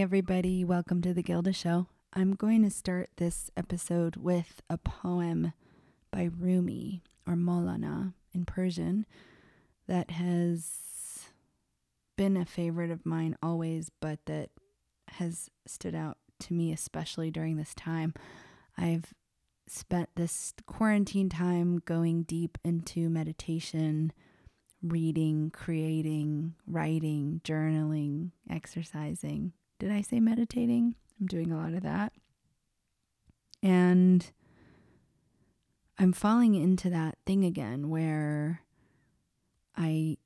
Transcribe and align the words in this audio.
Everybody, 0.00 0.64
welcome 0.64 1.02
to 1.02 1.12
the 1.12 1.24
Gilda 1.24 1.52
Show. 1.52 1.88
I'm 2.12 2.36
going 2.36 2.62
to 2.62 2.70
start 2.70 3.10
this 3.16 3.50
episode 3.56 4.14
with 4.14 4.62
a 4.70 4.78
poem 4.78 5.54
by 6.12 6.30
Rumi 6.38 7.02
or 7.26 7.34
Maulana 7.34 8.14
in 8.32 8.44
Persian 8.44 9.06
that 9.88 10.12
has 10.12 11.30
been 12.16 12.36
a 12.36 12.44
favorite 12.44 12.92
of 12.92 13.04
mine 13.04 13.36
always, 13.42 13.90
but 14.00 14.20
that 14.26 14.50
has 15.08 15.50
stood 15.66 15.96
out 15.96 16.16
to 16.42 16.54
me, 16.54 16.72
especially 16.72 17.32
during 17.32 17.56
this 17.56 17.74
time. 17.74 18.14
I've 18.76 19.12
spent 19.66 20.10
this 20.14 20.54
quarantine 20.64 21.28
time 21.28 21.82
going 21.84 22.22
deep 22.22 22.56
into 22.64 23.10
meditation, 23.10 24.12
reading, 24.80 25.50
creating, 25.50 26.54
writing, 26.68 27.40
journaling, 27.42 28.30
exercising. 28.48 29.54
Did 29.78 29.92
I 29.92 30.02
say 30.02 30.20
meditating? 30.20 30.94
I'm 31.20 31.26
doing 31.26 31.52
a 31.52 31.56
lot 31.56 31.74
of 31.74 31.82
that. 31.82 32.12
And 33.62 34.30
I'm 35.98 36.12
falling 36.12 36.54
into 36.54 36.90
that 36.90 37.18
thing 37.26 37.44
again 37.44 37.90
where 37.90 38.62
I 39.76 40.16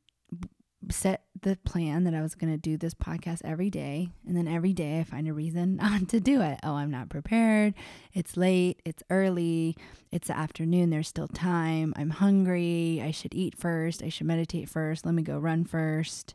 set 0.90 1.24
the 1.42 1.56
plan 1.64 2.04
that 2.04 2.14
I 2.14 2.22
was 2.22 2.34
going 2.34 2.52
to 2.52 2.58
do 2.58 2.76
this 2.76 2.94
podcast 2.94 3.40
every 3.44 3.70
day. 3.70 4.10
And 4.26 4.36
then 4.36 4.48
every 4.48 4.72
day 4.72 5.00
I 5.00 5.04
find 5.04 5.28
a 5.28 5.32
reason 5.32 5.76
not 5.82 6.08
to 6.08 6.20
do 6.20 6.40
it. 6.40 6.58
Oh, 6.62 6.74
I'm 6.74 6.90
not 6.90 7.08
prepared. 7.08 7.74
It's 8.12 8.36
late. 8.36 8.80
It's 8.84 9.02
early. 9.10 9.76
It's 10.10 10.28
the 10.28 10.36
afternoon. 10.36 10.90
There's 10.90 11.08
still 11.08 11.28
time. 11.28 11.92
I'm 11.96 12.10
hungry. 12.10 13.00
I 13.02 13.10
should 13.10 13.34
eat 13.34 13.56
first. 13.56 14.02
I 14.02 14.08
should 14.08 14.26
meditate 14.26 14.68
first. 14.68 15.04
Let 15.04 15.14
me 15.14 15.22
go 15.22 15.38
run 15.38 15.64
first. 15.64 16.34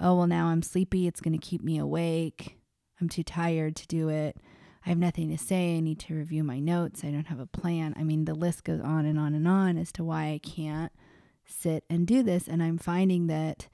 Oh, 0.00 0.16
well, 0.16 0.26
now 0.26 0.46
I'm 0.46 0.62
sleepy. 0.62 1.06
It's 1.06 1.20
going 1.20 1.38
to 1.38 1.46
keep 1.46 1.62
me 1.62 1.78
awake. 1.78 2.56
I'm 3.00 3.08
too 3.08 3.22
tired 3.22 3.76
to 3.76 3.86
do 3.86 4.08
it. 4.08 4.36
I 4.84 4.88
have 4.90 4.98
nothing 4.98 5.30
to 5.30 5.38
say. 5.38 5.76
I 5.76 5.80
need 5.80 5.98
to 6.00 6.14
review 6.14 6.42
my 6.42 6.60
notes. 6.60 7.04
I 7.04 7.10
don't 7.10 7.26
have 7.26 7.40
a 7.40 7.46
plan. 7.46 7.94
I 7.96 8.04
mean, 8.04 8.24
the 8.24 8.34
list 8.34 8.64
goes 8.64 8.80
on 8.80 9.04
and 9.04 9.18
on 9.18 9.34
and 9.34 9.46
on 9.46 9.76
as 9.76 9.92
to 9.92 10.04
why 10.04 10.26
I 10.26 10.40
can't 10.42 10.92
sit 11.44 11.84
and 11.90 12.06
do 12.06 12.22
this. 12.22 12.48
And 12.48 12.62
I'm 12.62 12.78
finding 12.78 13.26
that 13.26 13.68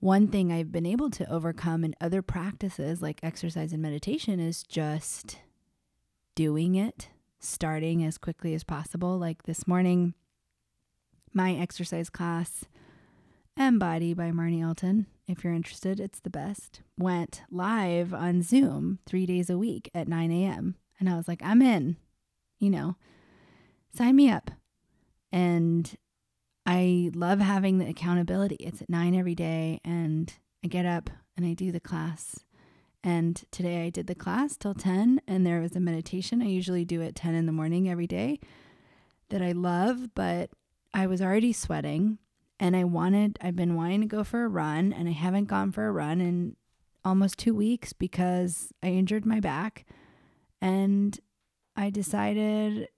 one 0.00 0.28
thing 0.28 0.52
I've 0.52 0.70
been 0.70 0.86
able 0.86 1.10
to 1.10 1.30
overcome 1.30 1.84
in 1.84 1.94
other 2.00 2.22
practices 2.22 3.02
like 3.02 3.20
exercise 3.22 3.72
and 3.72 3.82
meditation 3.82 4.38
is 4.38 4.62
just 4.62 5.38
doing 6.34 6.76
it, 6.76 7.08
starting 7.40 8.04
as 8.04 8.16
quickly 8.16 8.54
as 8.54 8.62
possible. 8.62 9.18
Like 9.18 9.42
this 9.42 9.66
morning, 9.66 10.14
my 11.32 11.54
exercise 11.54 12.10
class, 12.10 12.64
Embody 13.56 14.14
by 14.14 14.30
Marnie 14.30 14.66
Alton, 14.66 15.06
if 15.26 15.42
you're 15.42 15.52
interested, 15.52 15.98
it's 15.98 16.20
the 16.20 16.30
best, 16.30 16.80
went 16.96 17.42
live 17.50 18.14
on 18.14 18.42
Zoom 18.42 19.00
three 19.04 19.26
days 19.26 19.50
a 19.50 19.58
week 19.58 19.90
at 19.94 20.06
9 20.06 20.30
a.m. 20.30 20.76
And 21.00 21.08
I 21.08 21.16
was 21.16 21.26
like, 21.26 21.42
I'm 21.42 21.60
in, 21.60 21.96
you 22.60 22.70
know, 22.70 22.96
sign 23.92 24.14
me 24.14 24.30
up. 24.30 24.52
And 25.32 25.92
I 26.70 27.10
love 27.14 27.40
having 27.40 27.78
the 27.78 27.88
accountability. 27.88 28.56
It's 28.56 28.82
at 28.82 28.90
nine 28.90 29.14
every 29.14 29.34
day, 29.34 29.80
and 29.86 30.30
I 30.62 30.68
get 30.68 30.84
up 30.84 31.08
and 31.34 31.46
I 31.46 31.54
do 31.54 31.72
the 31.72 31.80
class. 31.80 32.40
And 33.02 33.42
today 33.50 33.86
I 33.86 33.88
did 33.88 34.06
the 34.06 34.14
class 34.14 34.54
till 34.58 34.74
10, 34.74 35.22
and 35.26 35.46
there 35.46 35.62
was 35.62 35.74
a 35.74 35.80
meditation. 35.80 36.42
I 36.42 36.48
usually 36.48 36.84
do 36.84 37.00
at 37.00 37.14
10 37.14 37.34
in 37.34 37.46
the 37.46 37.52
morning 37.52 37.88
every 37.88 38.06
day 38.06 38.38
that 39.30 39.40
I 39.40 39.52
love, 39.52 40.14
but 40.14 40.50
I 40.92 41.06
was 41.06 41.22
already 41.22 41.54
sweating 41.54 42.18
and 42.60 42.76
I 42.76 42.84
wanted, 42.84 43.38
I've 43.40 43.56
been 43.56 43.74
wanting 43.74 44.02
to 44.02 44.06
go 44.06 44.22
for 44.22 44.44
a 44.44 44.48
run, 44.48 44.92
and 44.92 45.08
I 45.08 45.12
haven't 45.12 45.46
gone 45.46 45.72
for 45.72 45.86
a 45.86 45.92
run 45.92 46.20
in 46.20 46.56
almost 47.02 47.38
two 47.38 47.54
weeks 47.54 47.94
because 47.94 48.74
I 48.82 48.88
injured 48.88 49.24
my 49.24 49.40
back. 49.40 49.86
And 50.60 51.18
I 51.76 51.88
decided 51.88 52.88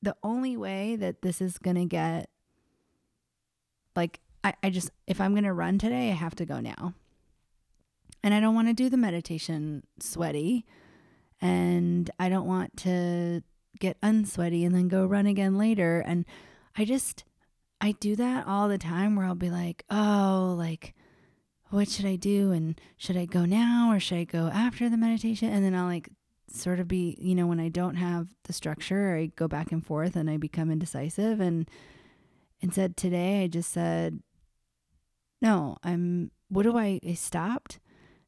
the 0.00 0.16
only 0.22 0.56
way 0.56 0.96
that 0.96 1.20
this 1.20 1.42
is 1.42 1.58
going 1.58 1.76
to 1.76 1.84
get 1.84 2.30
like, 3.96 4.20
I, 4.44 4.54
I 4.62 4.70
just, 4.70 4.90
if 5.06 5.20
I'm 5.20 5.32
going 5.32 5.44
to 5.44 5.52
run 5.52 5.78
today, 5.78 6.10
I 6.10 6.14
have 6.14 6.34
to 6.36 6.44
go 6.44 6.60
now. 6.60 6.94
And 8.22 8.32
I 8.32 8.40
don't 8.40 8.54
want 8.54 8.68
to 8.68 8.74
do 8.74 8.88
the 8.88 8.96
meditation 8.96 9.84
sweaty. 9.98 10.64
And 11.40 12.10
I 12.18 12.28
don't 12.28 12.46
want 12.46 12.76
to 12.78 13.42
get 13.78 13.96
unsweaty 14.02 14.64
and 14.64 14.74
then 14.74 14.88
go 14.88 15.04
run 15.04 15.26
again 15.26 15.58
later. 15.58 16.00
And 16.00 16.24
I 16.76 16.84
just, 16.84 17.24
I 17.80 17.92
do 17.92 18.14
that 18.16 18.46
all 18.46 18.68
the 18.68 18.78
time 18.78 19.16
where 19.16 19.26
I'll 19.26 19.34
be 19.34 19.50
like, 19.50 19.84
oh, 19.90 20.54
like, 20.56 20.94
what 21.70 21.88
should 21.88 22.06
I 22.06 22.16
do? 22.16 22.52
And 22.52 22.80
should 22.96 23.16
I 23.16 23.24
go 23.24 23.44
now 23.44 23.90
or 23.90 23.98
should 23.98 24.18
I 24.18 24.24
go 24.24 24.48
after 24.48 24.88
the 24.88 24.96
meditation? 24.96 25.48
And 25.48 25.64
then 25.64 25.74
I'll 25.74 25.86
like 25.86 26.10
sort 26.52 26.78
of 26.78 26.86
be, 26.86 27.16
you 27.18 27.34
know, 27.34 27.46
when 27.46 27.58
I 27.58 27.68
don't 27.68 27.96
have 27.96 28.28
the 28.44 28.52
structure, 28.52 29.16
I 29.16 29.26
go 29.34 29.48
back 29.48 29.72
and 29.72 29.84
forth 29.84 30.14
and 30.14 30.30
I 30.30 30.36
become 30.36 30.70
indecisive. 30.70 31.40
And 31.40 31.68
Instead, 32.62 32.96
today 32.96 33.42
I 33.42 33.48
just 33.48 33.70
said, 33.70 34.20
no, 35.42 35.76
I'm, 35.82 36.30
what 36.48 36.62
do 36.62 36.78
I, 36.78 37.00
I 37.06 37.14
stopped 37.14 37.80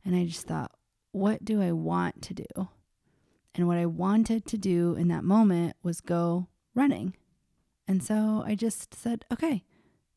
and 0.04 0.14
I 0.14 0.26
just 0.26 0.46
thought, 0.46 0.72
what 1.12 1.44
do 1.44 1.62
I 1.62 1.72
want 1.72 2.20
to 2.22 2.34
do? 2.34 2.68
And 3.54 3.68
what 3.68 3.78
I 3.78 3.86
wanted 3.86 4.44
to 4.46 4.58
do 4.58 4.96
in 4.96 5.08
that 5.08 5.22
moment 5.22 5.76
was 5.82 6.00
go 6.00 6.48
running. 6.74 7.14
And 7.86 8.02
so 8.02 8.42
I 8.44 8.56
just 8.56 8.94
said, 8.94 9.24
okay, 9.32 9.62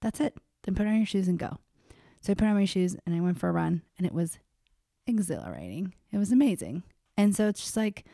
that's 0.01 0.19
it. 0.19 0.35
Then 0.63 0.73
put 0.73 0.87
on 0.87 0.97
your 0.97 1.05
shoes 1.05 1.27
and 1.27 1.37
go. 1.37 1.59
So 2.21 2.31
I 2.31 2.33
put 2.33 2.47
on 2.47 2.55
my 2.55 2.65
shoes 2.65 2.95
and 3.05 3.15
I 3.15 3.19
went 3.19 3.39
for 3.39 3.49
a 3.49 3.53
run 3.53 3.83
and 3.97 4.07
it 4.07 4.13
was 4.13 4.39
exhilarating. 5.05 5.93
It 6.11 6.17
was 6.17 6.31
amazing. 6.31 6.83
And 7.15 7.35
so 7.35 7.47
it's 7.47 7.61
just 7.61 7.77
like 7.77 8.05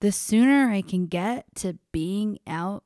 the 0.00 0.12
sooner 0.12 0.70
I 0.70 0.82
can 0.82 1.06
get 1.06 1.46
to 1.56 1.78
being 1.92 2.38
out 2.46 2.84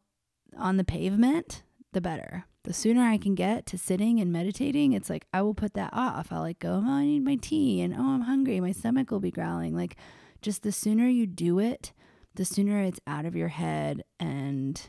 on 0.57 0.77
the 0.77 0.85
pavement, 0.85 1.63
the 1.93 2.01
better. 2.01 2.45
The 2.65 2.73
sooner 2.73 3.03
I 3.03 3.19
can 3.19 3.35
get 3.35 3.67
to 3.67 3.79
sitting 3.79 4.21
and 4.21 4.33
meditating, 4.33 4.93
it's 4.93 5.11
like 5.11 5.27
I 5.33 5.43
will 5.43 5.55
put 5.55 5.75
that 5.75 5.91
off. 5.93 6.29
I'll 6.31 6.41
like 6.41 6.59
go, 6.59 6.83
oh, 6.85 6.91
I 6.91 7.05
need 7.05 7.25
my 7.25 7.37
tea, 7.37 7.81
and 7.81 7.95
oh, 7.95 8.15
I'm 8.15 8.23
hungry. 8.23 8.61
My 8.61 8.73
stomach 8.73 9.11
will 9.11 9.21
be 9.21 9.31
growling. 9.31 9.75
Like, 9.75 9.97
just 10.41 10.63
the 10.63 10.73
sooner 10.73 11.09
you 11.09 11.27
do 11.27 11.59
it, 11.59 11.93
the 12.35 12.45
sooner 12.45 12.83
it's 12.83 13.01
out 13.07 13.25
of 13.25 13.37
your 13.37 13.49
head 13.49 14.03
and 14.21 14.81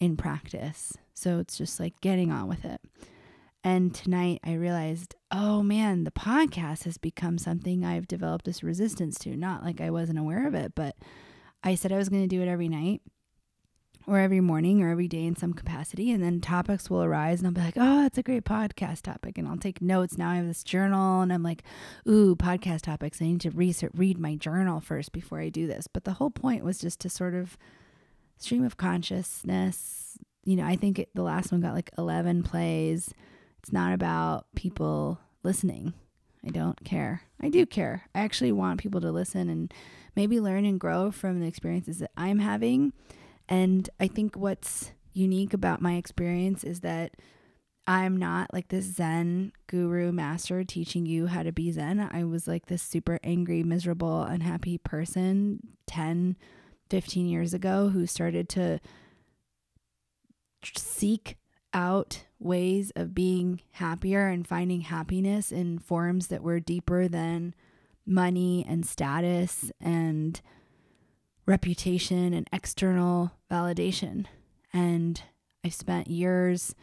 in 0.00 0.16
practice. 0.16 0.92
So 1.14 1.38
it's 1.38 1.56
just 1.56 1.80
like 1.80 2.00
getting 2.00 2.30
on 2.30 2.48
with 2.48 2.64
it. 2.64 2.80
And 3.62 3.94
tonight 3.94 4.40
I 4.44 4.52
realized, 4.54 5.14
oh 5.30 5.62
man, 5.62 6.04
the 6.04 6.10
podcast 6.10 6.84
has 6.84 6.98
become 6.98 7.38
something 7.38 7.84
I've 7.84 8.06
developed 8.06 8.44
this 8.44 8.62
resistance 8.62 9.18
to. 9.20 9.36
Not 9.36 9.64
like 9.64 9.80
I 9.80 9.90
wasn't 9.90 10.18
aware 10.18 10.46
of 10.46 10.54
it, 10.54 10.74
but 10.74 10.96
I 11.62 11.74
said 11.74 11.90
I 11.90 11.96
was 11.96 12.10
going 12.10 12.22
to 12.22 12.28
do 12.28 12.42
it 12.42 12.48
every 12.48 12.68
night 12.68 13.00
or 14.06 14.18
every 14.18 14.40
morning 14.40 14.82
or 14.82 14.90
every 14.90 15.08
day 15.08 15.24
in 15.24 15.36
some 15.36 15.54
capacity. 15.54 16.10
And 16.10 16.22
then 16.22 16.40
topics 16.40 16.90
will 16.90 17.02
arise 17.02 17.40
and 17.40 17.46
I'll 17.46 17.54
be 17.54 17.60
like, 17.60 17.76
oh, 17.76 18.02
that's 18.02 18.18
a 18.18 18.22
great 18.22 18.44
podcast 18.44 19.02
topic. 19.02 19.38
And 19.38 19.48
I'll 19.48 19.56
take 19.56 19.80
notes. 19.80 20.18
Now 20.18 20.30
I 20.30 20.36
have 20.36 20.46
this 20.46 20.62
journal 20.62 21.22
and 21.22 21.32
I'm 21.32 21.42
like, 21.42 21.62
ooh, 22.06 22.36
podcast 22.36 22.82
topics. 22.82 23.22
I 23.22 23.26
need 23.26 23.40
to 23.42 23.50
research, 23.50 23.92
read 23.94 24.18
my 24.18 24.34
journal 24.34 24.80
first 24.80 25.12
before 25.12 25.40
I 25.40 25.48
do 25.48 25.66
this. 25.66 25.86
But 25.86 26.04
the 26.04 26.14
whole 26.14 26.30
point 26.30 26.64
was 26.64 26.78
just 26.78 27.00
to 27.00 27.08
sort 27.08 27.34
of 27.34 27.56
stream 28.36 28.64
of 28.64 28.76
consciousness. 28.76 30.18
You 30.44 30.56
know, 30.56 30.66
I 30.66 30.76
think 30.76 30.98
it, 30.98 31.08
the 31.14 31.22
last 31.22 31.50
one 31.50 31.62
got 31.62 31.74
like 31.74 31.90
11 31.96 32.42
plays. 32.42 33.14
It's 33.60 33.72
not 33.72 33.94
about 33.94 34.46
people 34.54 35.18
listening. 35.42 35.94
I 36.46 36.50
don't 36.50 36.84
care. 36.84 37.22
I 37.40 37.48
do 37.48 37.64
care. 37.64 38.02
I 38.14 38.20
actually 38.20 38.52
want 38.52 38.80
people 38.80 39.00
to 39.00 39.10
listen 39.10 39.48
and 39.48 39.72
maybe 40.14 40.40
learn 40.40 40.66
and 40.66 40.78
grow 40.78 41.10
from 41.10 41.40
the 41.40 41.46
experiences 41.46 42.00
that 42.00 42.10
I'm 42.18 42.38
having 42.38 42.92
and 43.48 43.88
I 44.00 44.08
think 44.08 44.36
what's 44.36 44.92
unique 45.12 45.54
about 45.54 45.82
my 45.82 45.94
experience 45.94 46.64
is 46.64 46.80
that 46.80 47.12
I'm 47.86 48.16
not 48.16 48.52
like 48.52 48.68
this 48.68 48.86
Zen 48.86 49.52
guru 49.66 50.10
master 50.10 50.64
teaching 50.64 51.04
you 51.04 51.26
how 51.26 51.42
to 51.42 51.52
be 51.52 51.70
Zen. 51.70 52.08
I 52.10 52.24
was 52.24 52.48
like 52.48 52.66
this 52.66 52.82
super 52.82 53.18
angry, 53.22 53.62
miserable, 53.62 54.22
unhappy 54.22 54.78
person 54.78 55.60
10, 55.86 56.36
15 56.88 57.26
years 57.26 57.52
ago 57.52 57.90
who 57.90 58.06
started 58.06 58.48
to 58.50 58.80
seek 60.76 61.36
out 61.74 62.24
ways 62.38 62.90
of 62.96 63.14
being 63.14 63.60
happier 63.72 64.28
and 64.28 64.46
finding 64.46 64.82
happiness 64.82 65.52
in 65.52 65.78
forms 65.78 66.28
that 66.28 66.42
were 66.42 66.60
deeper 66.60 67.08
than 67.08 67.54
money 68.06 68.64
and 68.66 68.86
status 68.86 69.70
and 69.80 70.40
reputation 71.46 72.32
and 72.32 72.48
external 72.52 73.32
validation. 73.50 74.26
And 74.72 75.22
I've 75.64 75.74
spent 75.74 76.08
years 76.08 76.74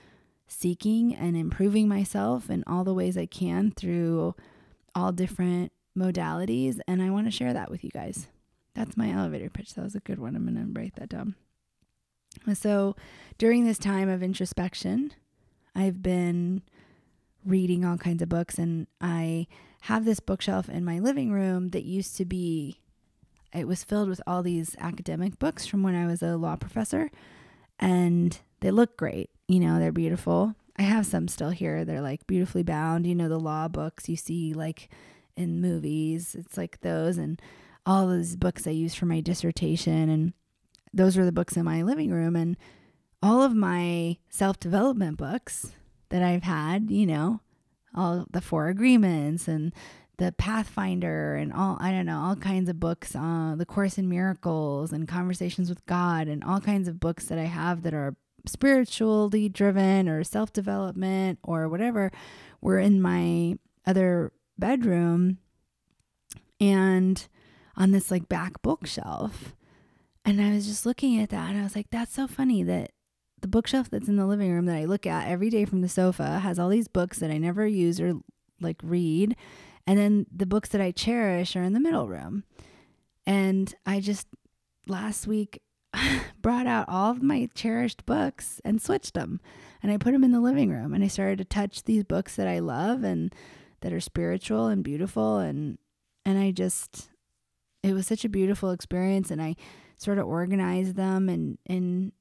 seeking 0.47 1.15
and 1.15 1.35
improving 1.35 1.87
myself 1.87 2.49
in 2.49 2.63
all 2.67 2.83
the 2.83 2.93
ways 2.93 3.17
I 3.17 3.25
can 3.25 3.71
through 3.71 4.35
all 4.93 5.11
different 5.11 5.71
modalities. 5.97 6.79
And 6.87 7.01
I 7.01 7.09
want 7.09 7.27
to 7.27 7.31
share 7.31 7.53
that 7.53 7.71
with 7.71 7.83
you 7.83 7.89
guys. 7.89 8.27
That's 8.75 8.97
my 8.97 9.11
elevator 9.11 9.49
pitch. 9.49 9.73
That 9.73 9.83
was 9.83 9.95
a 9.95 10.01
good 10.01 10.19
one. 10.19 10.35
I'm 10.35 10.45
going 10.45 10.73
to 10.73 10.79
write 10.79 10.95
that 10.95 11.09
down. 11.09 11.35
So 12.53 12.95
during 13.37 13.65
this 13.65 13.77
time 13.77 14.09
of 14.09 14.23
introspection, 14.23 15.13
I've 15.75 16.01
been 16.01 16.61
reading 17.45 17.83
all 17.83 17.97
kinds 17.97 18.21
of 18.21 18.29
books 18.29 18.57
and 18.57 18.87
I 18.99 19.47
have 19.81 20.05
this 20.05 20.19
bookshelf 20.19 20.69
in 20.69 20.85
my 20.85 20.99
living 20.99 21.31
room 21.31 21.69
that 21.69 21.83
used 21.83 22.15
to 22.17 22.25
be 22.25 22.80
it 23.53 23.67
was 23.67 23.83
filled 23.83 24.09
with 24.09 24.21
all 24.25 24.43
these 24.43 24.75
academic 24.79 25.39
books 25.39 25.65
from 25.65 25.83
when 25.83 25.95
I 25.95 26.05
was 26.05 26.21
a 26.21 26.37
law 26.37 26.55
professor 26.55 27.09
and 27.79 28.39
they 28.61 28.71
look 28.71 28.97
great. 28.97 29.29
You 29.47 29.59
know, 29.59 29.79
they're 29.79 29.91
beautiful. 29.91 30.55
I 30.77 30.83
have 30.83 31.05
some 31.05 31.27
still 31.27 31.49
here. 31.49 31.83
They're 31.83 32.01
like 32.01 32.25
beautifully 32.27 32.63
bound, 32.63 33.05
you 33.05 33.15
know, 33.15 33.27
the 33.27 33.39
law 33.39 33.67
books 33.67 34.07
you 34.07 34.15
see 34.15 34.53
like 34.53 34.89
in 35.35 35.61
movies. 35.61 36.35
It's 36.35 36.57
like 36.57 36.81
those 36.81 37.17
and 37.17 37.41
all 37.85 38.07
those 38.07 38.35
books 38.35 38.67
I 38.67 38.71
use 38.71 38.95
for 38.95 39.05
my 39.05 39.21
dissertation 39.21 40.09
and 40.09 40.33
those 40.93 41.17
were 41.17 41.25
the 41.25 41.31
books 41.31 41.57
in 41.57 41.65
my 41.65 41.81
living 41.83 42.11
room 42.11 42.35
and 42.35 42.57
all 43.23 43.41
of 43.41 43.53
my 43.53 44.17
self-development 44.29 45.17
books 45.17 45.71
that 46.09 46.21
I've 46.23 46.43
had, 46.43 46.89
you 46.91 47.05
know, 47.05 47.41
all 47.95 48.25
the 48.31 48.41
four 48.41 48.67
agreements 48.67 49.47
and 49.47 49.73
the 50.21 50.31
Pathfinder 50.31 51.35
and 51.35 51.51
all 51.51 51.77
I 51.79 51.91
don't 51.91 52.05
know 52.05 52.19
all 52.19 52.35
kinds 52.35 52.69
of 52.69 52.79
books, 52.79 53.15
uh, 53.15 53.55
the 53.57 53.65
Course 53.65 53.97
in 53.97 54.07
Miracles 54.07 54.93
and 54.93 55.07
Conversations 55.07 55.67
with 55.67 55.83
God 55.87 56.27
and 56.27 56.43
all 56.43 56.61
kinds 56.61 56.87
of 56.87 56.99
books 56.99 57.25
that 57.25 57.39
I 57.39 57.45
have 57.45 57.81
that 57.81 57.95
are 57.95 58.15
spiritually 58.45 59.49
driven 59.49 60.07
or 60.07 60.23
self 60.23 60.53
development 60.53 61.39
or 61.41 61.67
whatever 61.67 62.11
were 62.61 62.77
in 62.77 63.01
my 63.01 63.57
other 63.87 64.31
bedroom 64.59 65.39
and 66.59 67.27
on 67.75 67.89
this 67.89 68.11
like 68.11 68.29
back 68.29 68.61
bookshelf. 68.61 69.55
And 70.23 70.39
I 70.39 70.51
was 70.51 70.67
just 70.67 70.85
looking 70.85 71.19
at 71.19 71.29
that 71.29 71.49
and 71.49 71.59
I 71.59 71.63
was 71.63 71.75
like, 71.75 71.89
that's 71.89 72.13
so 72.13 72.27
funny 72.27 72.61
that 72.61 72.91
the 73.41 73.47
bookshelf 73.47 73.89
that's 73.89 74.07
in 74.07 74.17
the 74.17 74.27
living 74.27 74.51
room 74.51 74.67
that 74.67 74.77
I 74.77 74.85
look 74.85 75.07
at 75.07 75.27
every 75.27 75.49
day 75.49 75.65
from 75.65 75.81
the 75.81 75.89
sofa 75.89 76.37
has 76.39 76.59
all 76.59 76.69
these 76.69 76.87
books 76.87 77.17
that 77.17 77.31
I 77.31 77.39
never 77.39 77.65
use 77.65 77.99
or 77.99 78.19
like 78.61 78.77
read. 78.83 79.35
And 79.87 79.97
then 79.97 80.25
the 80.33 80.45
books 80.45 80.69
that 80.69 80.81
I 80.81 80.91
cherish 80.91 81.55
are 81.55 81.63
in 81.63 81.73
the 81.73 81.79
middle 81.79 82.07
room. 82.07 82.43
And 83.25 83.73
I 83.85 83.99
just 83.99 84.27
last 84.87 85.27
week 85.27 85.61
brought 86.41 86.67
out 86.67 86.87
all 86.87 87.11
of 87.11 87.21
my 87.21 87.49
cherished 87.53 88.05
books 88.05 88.61
and 88.63 88.81
switched 88.81 89.13
them. 89.13 89.39
And 89.83 89.91
I 89.91 89.97
put 89.97 90.11
them 90.13 90.23
in 90.23 90.31
the 90.31 90.39
living 90.39 90.69
room 90.69 90.93
and 90.93 91.03
I 91.03 91.07
started 91.07 91.37
to 91.39 91.45
touch 91.45 91.83
these 91.83 92.03
books 92.03 92.35
that 92.35 92.47
I 92.47 92.59
love 92.59 93.03
and 93.03 93.33
that 93.81 93.93
are 93.93 93.99
spiritual 93.99 94.67
and 94.67 94.83
beautiful 94.83 95.37
and 95.37 95.77
and 96.23 96.37
I 96.37 96.51
just 96.51 97.09
it 97.83 97.93
was 97.93 98.05
such 98.05 98.23
a 98.23 98.29
beautiful 98.29 98.69
experience 98.69 99.31
and 99.31 99.41
I 99.41 99.55
sort 99.97 100.19
of 100.19 100.27
organized 100.27 100.95
them 100.95 101.29
and 101.29 101.57
in 101.65 102.11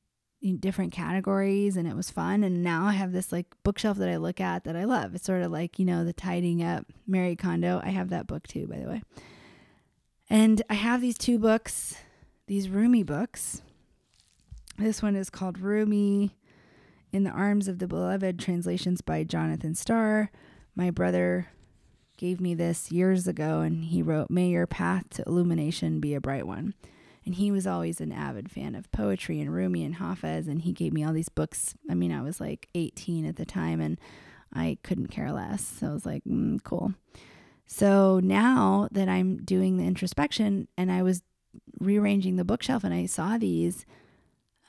different 0.59 0.93
categories 0.93 1.77
and 1.77 1.87
it 1.87 1.95
was 1.95 2.11
fun 2.11 2.43
and 2.43 2.63
now 2.63 2.87
I 2.87 2.93
have 2.93 3.13
this 3.13 3.31
like 3.31 3.47
bookshelf 3.63 3.99
that 3.99 4.09
I 4.09 4.17
look 4.17 4.41
at 4.41 4.65
that 4.65 4.77
I 4.77 4.85
love. 4.85 5.15
It's 5.15 5.27
sort 5.27 5.43
of 5.43 5.53
like, 5.53 5.79
you 5.79 5.85
know, 5.85 6.05
the 6.05 6.13
tidying 6.13 6.63
up 6.63 6.87
Marie 7.07 7.37
Kondo. 7.37 7.81
I 7.85 7.91
have 7.91 8.09
that 8.11 8.27
book 8.27 8.47
too, 8.47 8.67
by 8.67 8.79
the 8.79 8.89
way. 8.89 9.03
And 10.31 10.63
I 10.71 10.75
have 10.75 11.01
these 11.01 11.19
two 11.19 11.39
books, 11.39 11.97
these 12.47 12.69
Rumi 12.69 13.03
books. 13.03 13.63
This 14.79 15.03
one 15.03 15.17
is 15.17 15.29
called 15.29 15.59
Rumi 15.59 16.37
in 17.13 17.25
the 17.25 17.31
Arms 17.31 17.69
of 17.69 17.79
the 17.79 17.89
Beloved 17.89 18.39
translations 18.39 19.01
by 19.01 19.25
Jonathan 19.25 19.75
Star. 19.75 20.31
My 20.75 20.91
brother 20.91 21.49
gave 22.17 22.41
me 22.41 22.55
this 22.55 22.93
years 22.93 23.27
ago 23.27 23.61
and 23.61 23.85
he 23.87 24.03
wrote, 24.03 24.31
May 24.31 24.49
your 24.49 24.67
path 24.67 25.11
to 25.11 25.25
illumination 25.27 26.01
be 26.01 26.15
a 26.15 26.21
bright 26.21 26.47
one. 26.47 26.75
And 27.25 27.35
he 27.35 27.51
was 27.53 27.67
always 27.67 28.01
an 28.01 28.13
avid 28.13 28.51
fan 28.51 28.75
of 28.75 28.91
poetry 28.93 29.41
and 29.41 29.53
Rumi 29.53 29.85
and 29.85 29.97
Hafez. 29.97 30.49
And 30.49 30.63
he 30.63 30.73
gave 30.73 30.93
me 30.93 31.05
all 31.05 31.13
these 31.13 31.29
books. 31.29 31.75
I 31.91 31.95
mean, 31.95 32.13
I 32.13 32.23
was 32.23 32.41
like 32.41 32.69
18 32.75 33.27
at 33.27 33.37
the 33.37 33.45
time 33.45 33.81
and 33.81 33.99
I 34.53 34.79
couldn't 34.83 35.09
care 35.09 35.33
less. 35.33 35.65
So 35.65 35.89
I 35.89 35.93
was 35.93 36.07
like, 36.07 36.25
mm, 36.25 36.63
cool. 36.63 36.95
So 37.67 38.21
now 38.21 38.89
that 38.91 39.09
I'm 39.09 39.37
doing 39.45 39.77
the 39.77 39.85
introspection 39.85 40.67
and 40.77 40.91
I 40.91 41.03
was 41.03 41.23
rearranging 41.79 42.37
the 42.37 42.45
bookshelf 42.45 42.85
and 42.85 42.93
I 42.93 43.07
saw 43.07 43.39
these, 43.39 43.87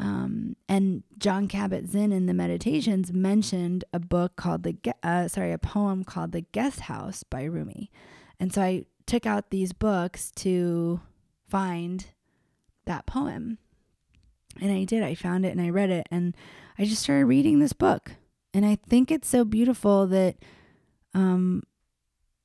um, 0.02 0.56
and 0.68 1.04
Jon 1.20 1.48
Kabat-Zinn 1.48 2.12
in 2.12 2.26
the 2.26 2.34
Meditations 2.34 3.14
mentioned 3.14 3.84
a 3.94 4.00
book 4.00 4.36
called 4.36 4.64
the 4.64 4.76
uh, 5.04 5.28
sorry 5.28 5.52
a 5.52 5.60
poem 5.60 6.04
called 6.04 6.32
the 6.32 6.42
Guest 6.42 6.82
House 6.82 7.24
by 7.24 7.44
Rumi, 7.44 7.92
and 8.40 8.52
so 8.52 8.64
I 8.64 8.86
took 9.06 9.28
out 9.28 9.52
these 9.52 9.74
books 9.74 10.32
to 10.38 11.02
find 11.48 12.06
that 12.86 13.06
poem. 13.06 13.58
And 14.60 14.72
I 14.72 14.84
did. 14.84 15.04
I 15.04 15.16
found 15.16 15.46
it 15.46 15.52
and 15.52 15.62
I 15.62 15.70
read 15.70 15.90
it 15.90 16.08
and 16.12 16.36
I 16.78 16.86
just 16.86 17.04
started 17.04 17.26
reading 17.26 17.60
this 17.60 17.74
book. 17.74 18.14
And 18.54 18.66
I 18.66 18.76
think 18.76 19.12
it's 19.12 19.28
so 19.28 19.46
beautiful 19.46 20.08
that 20.08 20.38
um 21.14 21.64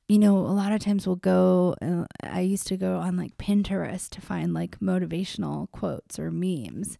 you 0.08 0.20
know, 0.20 0.36
a 0.38 0.54
lot 0.54 0.70
of 0.70 0.80
times 0.80 1.04
we'll 1.04 1.16
go 1.16 1.74
uh, 1.82 2.04
I 2.22 2.40
used 2.40 2.68
to 2.68 2.76
go 2.76 2.98
on 2.98 3.16
like 3.16 3.36
Pinterest 3.38 4.08
to 4.10 4.20
find 4.20 4.54
like 4.54 4.78
motivational 4.78 5.70
quotes 5.72 6.18
or 6.18 6.30
memes. 6.30 6.96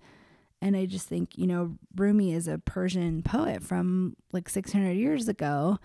And 0.61 0.77
I 0.77 0.87
just 0.87 1.07
think, 1.07 1.37
you 1.37 1.47
know, 1.47 1.77
Rumi 1.95 2.33
is 2.33 2.49
a 2.49 2.59
Persian 2.59 3.23
poet 3.23 3.63
from 3.63 4.17
like 4.33 4.49
600 4.49 4.93
years 4.93 5.29
ago. 5.29 5.79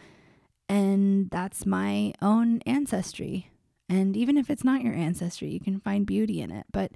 And 0.67 1.29
that's 1.29 1.65
my 1.65 2.13
own 2.21 2.61
ancestry. 2.65 3.51
And 3.89 4.15
even 4.15 4.37
if 4.37 4.49
it's 4.49 4.63
not 4.63 4.81
your 4.81 4.93
ancestry, 4.93 5.49
you 5.49 5.59
can 5.59 5.81
find 5.81 6.05
beauty 6.05 6.41
in 6.41 6.49
it. 6.49 6.65
But 6.71 6.93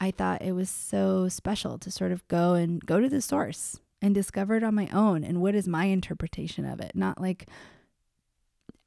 I 0.00 0.10
thought 0.10 0.42
it 0.42 0.52
was 0.52 0.70
so 0.70 1.28
special 1.28 1.78
to 1.78 1.90
sort 1.90 2.10
of 2.10 2.26
go 2.28 2.54
and 2.54 2.84
go 2.84 3.00
to 3.00 3.08
the 3.08 3.20
source 3.20 3.78
and 4.00 4.14
discover 4.14 4.56
it 4.56 4.64
on 4.64 4.74
my 4.74 4.88
own 4.92 5.22
and 5.24 5.42
what 5.42 5.54
is 5.54 5.68
my 5.68 5.84
interpretation 5.84 6.64
of 6.64 6.80
it, 6.80 6.92
not 6.94 7.20
like 7.20 7.48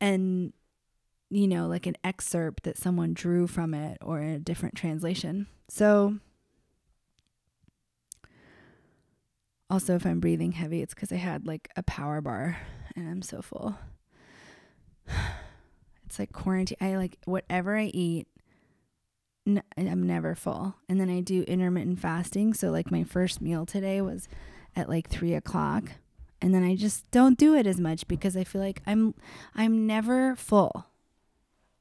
and 0.01 0.54
you 1.30 1.48
know, 1.48 1.68
like 1.68 1.88
an 1.88 1.98
excerpt 2.04 2.63
that 2.63 2.77
someone 2.77 3.13
drew 3.13 3.48
from 3.48 3.74
it 3.74 3.98
or 4.01 4.19
a 4.21 4.39
different 4.39 4.75
translation. 4.75 5.48
So 5.68 6.18
also 9.69 9.95
if 9.95 10.06
I'm 10.06 10.19
breathing 10.19 10.54
heavy, 10.54 10.81
it's 10.81 10.94
cuz 10.95 11.12
I 11.12 11.18
had 11.18 11.45
like 11.45 11.69
a 11.75 11.83
power 11.83 12.21
bar 12.21 12.57
and 12.95 13.07
I'm 13.07 13.21
so 13.21 13.42
full. 13.42 13.77
It's 16.06 16.19
like 16.19 16.31
quarantine. 16.31 16.77
I 16.80 16.95
like 16.95 17.18
whatever 17.25 17.75
I 17.75 17.86
eat 17.86 18.27
I'm 19.45 20.03
never 20.03 20.36
full. 20.36 20.75
And 20.88 21.00
then 21.00 21.10
I 21.10 21.20
do 21.20 21.44
intermittent 21.44 22.00
fasting. 22.00 22.53
So, 22.53 22.70
like, 22.70 22.91
my 22.91 23.03
first 23.03 23.41
meal 23.41 23.65
today 23.65 24.01
was 24.01 24.27
at 24.75 24.89
like 24.89 25.10
three 25.10 25.34
o'clock. 25.34 25.91
And 26.41 26.53
then 26.53 26.63
I 26.63 26.75
just 26.75 27.10
don't 27.12 27.38
do 27.38 27.56
it 27.56 27.65
as 27.65 27.79
much 27.79 28.08
because 28.08 28.36
I 28.36 28.44
feel 28.44 28.62
like 28.62 28.82
I'm 28.86 29.13
I'm 29.56 29.88
never 29.88 30.36
full. 30.36 30.88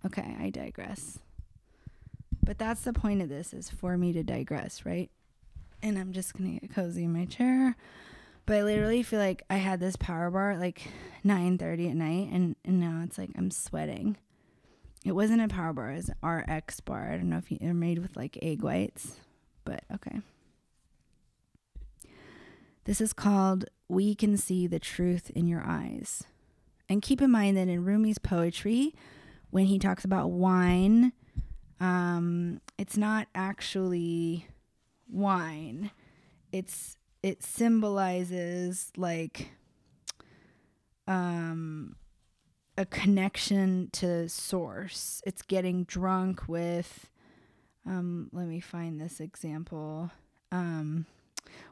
Okay, 0.07 0.37
I 0.39 0.51
digress. 0.51 1.19
But 2.45 2.59
that's 2.59 2.83
the 2.83 2.93
point 2.93 3.23
of 3.23 3.29
this 3.29 3.53
is 3.53 3.71
for 3.71 3.97
me 3.97 4.13
to 4.13 4.23
digress, 4.23 4.85
right? 4.85 5.11
And 5.83 5.99
I'm 5.99 6.13
just 6.13 6.35
gonna 6.35 6.59
get 6.61 6.73
cozy 6.73 7.05
in 7.05 7.13
my 7.13 7.25
chair. 7.25 7.77
But 8.47 8.57
I 8.57 8.63
literally 8.63 9.03
feel 9.03 9.21
like 9.21 9.43
I 9.49 9.57
had 9.57 9.81
this 9.81 9.97
power 9.97 10.31
bar 10.31 10.53
at 10.53 10.61
like 10.61 10.83
9:30 11.25 11.91
at 11.91 11.97
night, 11.97 12.29
and, 12.33 12.57
and 12.65 12.81
now 12.81 13.03
it's 13.05 13.19
like 13.19 13.31
I'm 13.37 13.51
sweating. 13.51 14.17
It 15.05 15.13
wasn't 15.13 15.43
a 15.43 15.49
power 15.49 15.73
bar, 15.73 15.91
it 15.91 15.97
was 15.97 16.11
RX 16.23 16.81
bar. 16.81 17.11
I 17.13 17.17
don't 17.17 17.29
know 17.29 17.39
if 17.39 17.51
you, 17.51 17.59
are 17.63 17.75
made 17.75 17.99
with 17.99 18.17
like 18.17 18.39
egg 18.41 18.63
whites, 18.63 19.17
but 19.65 19.85
okay. 19.93 20.21
This 22.85 23.01
is 23.01 23.13
called 23.13 23.65
We 23.89 24.15
Can 24.15 24.37
See 24.37 24.67
the 24.67 24.79
Truth 24.79 25.31
in 25.35 25.47
Your 25.47 25.63
Eyes. 25.65 26.25
And 26.89 27.03
keep 27.03 27.23
in 27.23 27.31
mind 27.31 27.57
that 27.57 27.69
in 27.69 27.85
Rumi's 27.85 28.19
poetry, 28.19 28.95
when 29.51 29.67
he 29.67 29.79
talks 29.79 30.05
about 30.05 30.31
wine, 30.31 31.13
um, 31.81 32.61
it's 32.79 32.97
not 32.97 33.29
actually 33.35 34.47
wine. 35.09 35.91
It's 36.53 36.97
it 37.23 37.43
symbolizes 37.43 38.93
like 38.97 39.51
um 41.07 41.97
a 42.83 42.87
connection 42.87 43.89
to 43.93 44.29
source. 44.29 45.23
It's 45.25 45.43
getting 45.43 45.85
drunk 45.85 46.49
with 46.49 47.09
um 47.87 48.29
let 48.33 48.49
me 48.49 48.59
find 48.59 49.01
this 49.01 49.21
example. 49.21 50.11
Um 50.51 51.07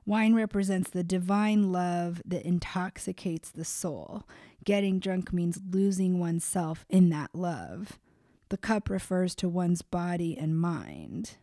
wine 0.07 0.35
represents 0.35 0.89
the 0.89 1.03
divine 1.03 1.73
love 1.73 2.23
that 2.25 2.47
intoxicates 2.47 3.51
the 3.51 3.65
soul. 3.65 4.23
Getting 4.65 5.01
drunk 5.01 5.33
means 5.33 5.61
losing 5.69 6.21
oneself 6.21 6.87
in 6.89 7.11
that 7.11 7.35
love. 7.35 7.99
The 8.49 8.57
cup 8.57 8.89
refers 8.89 9.35
to 9.37 9.49
one's 9.49 9.83
body 9.83 10.39
and 10.39 10.61
mind. 10.61 11.39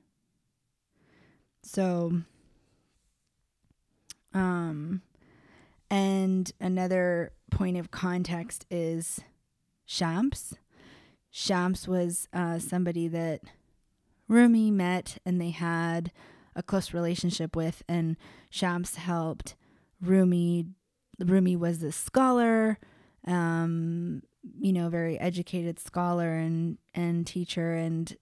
So 1.62 2.22
um 4.34 5.02
and 5.90 6.54
another 6.62 7.34
point 7.52 7.76
of 7.76 7.92
context 7.92 8.66
is 8.72 9.20
Shams. 9.88 10.54
Shams 11.32 11.88
was 11.88 12.28
uh, 12.34 12.60
somebody 12.60 13.08
that 13.08 13.42
Rumi 14.28 14.70
met 14.70 15.18
and 15.26 15.40
they 15.42 15.52
had 15.52 16.12
a 16.56 16.62
close 16.62 16.94
relationship 16.94 17.56
with, 17.56 17.84
and 17.88 18.18
Shams 18.50 18.96
helped 18.96 19.56
Rumi. 20.02 20.66
Rumi 21.20 21.56
was 21.56 21.80
the 21.80 21.92
scholar, 21.92 22.78
um, 23.26 24.22
you 24.60 24.74
know, 24.74 24.90
very 24.90 25.18
educated 25.20 25.80
scholar 25.80 26.34
and 26.34 26.78
and 26.94 27.26
teacher 27.26 27.74
and 27.74 28.16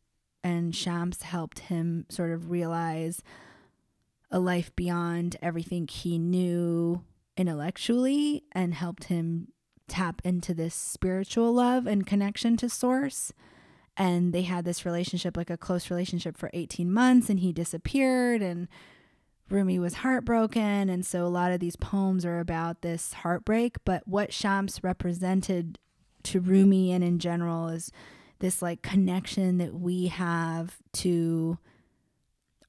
and 0.44 0.76
Shams 0.76 1.24
helped 1.24 1.60
him 1.60 2.06
sort 2.10 2.32
of 2.32 2.52
realize 2.52 3.24
a 4.30 4.40
life 4.40 4.76
beyond 4.76 5.38
everything 5.42 5.88
he 5.88 6.20
knew 6.20 7.02
intellectually 7.38 8.44
and 8.52 8.74
helped 8.74 9.06
him 9.06 9.48
tap 9.88 10.22
into 10.24 10.54
this 10.54 10.76
spiritual 10.76 11.54
love 11.54 11.86
and 11.86 12.06
connection 12.06 12.58
to 12.58 12.70
source. 12.70 13.32
And 13.98 14.34
they 14.34 14.42
had 14.42 14.66
this 14.66 14.86
relationship 14.86 15.38
like 15.38 15.50
a 15.50 15.58
close 15.58 15.90
relationship 15.90 16.38
for 16.38 16.50
18 16.54 16.92
months 16.92 17.30
and 17.30 17.40
he 17.40 17.54
disappeared 17.54 18.42
and 18.42 18.68
Rumi 19.50 19.80
was 19.80 19.96
heartbroken. 19.96 20.90
And 20.90 21.06
so 21.06 21.26
a 21.26 21.28
lot 21.28 21.52
of 21.52 21.60
these 21.60 21.76
poems 21.76 22.26
are 22.26 22.40
about 22.40 22.82
this 22.82 23.14
heartbreak 23.14 23.78
but 23.86 24.08
what 24.08 24.34
Shams 24.34 24.84
represented 24.84 25.80
to 26.24 26.42
Rumi 26.42 26.92
and 26.92 27.04
in 27.04 27.20
general 27.20 27.70
is 27.70 27.92
this 28.40 28.62
like 28.62 28.82
connection 28.82 29.60
that 29.60 29.74
we 29.74 30.08
have 30.08 30.78
to 30.94 31.58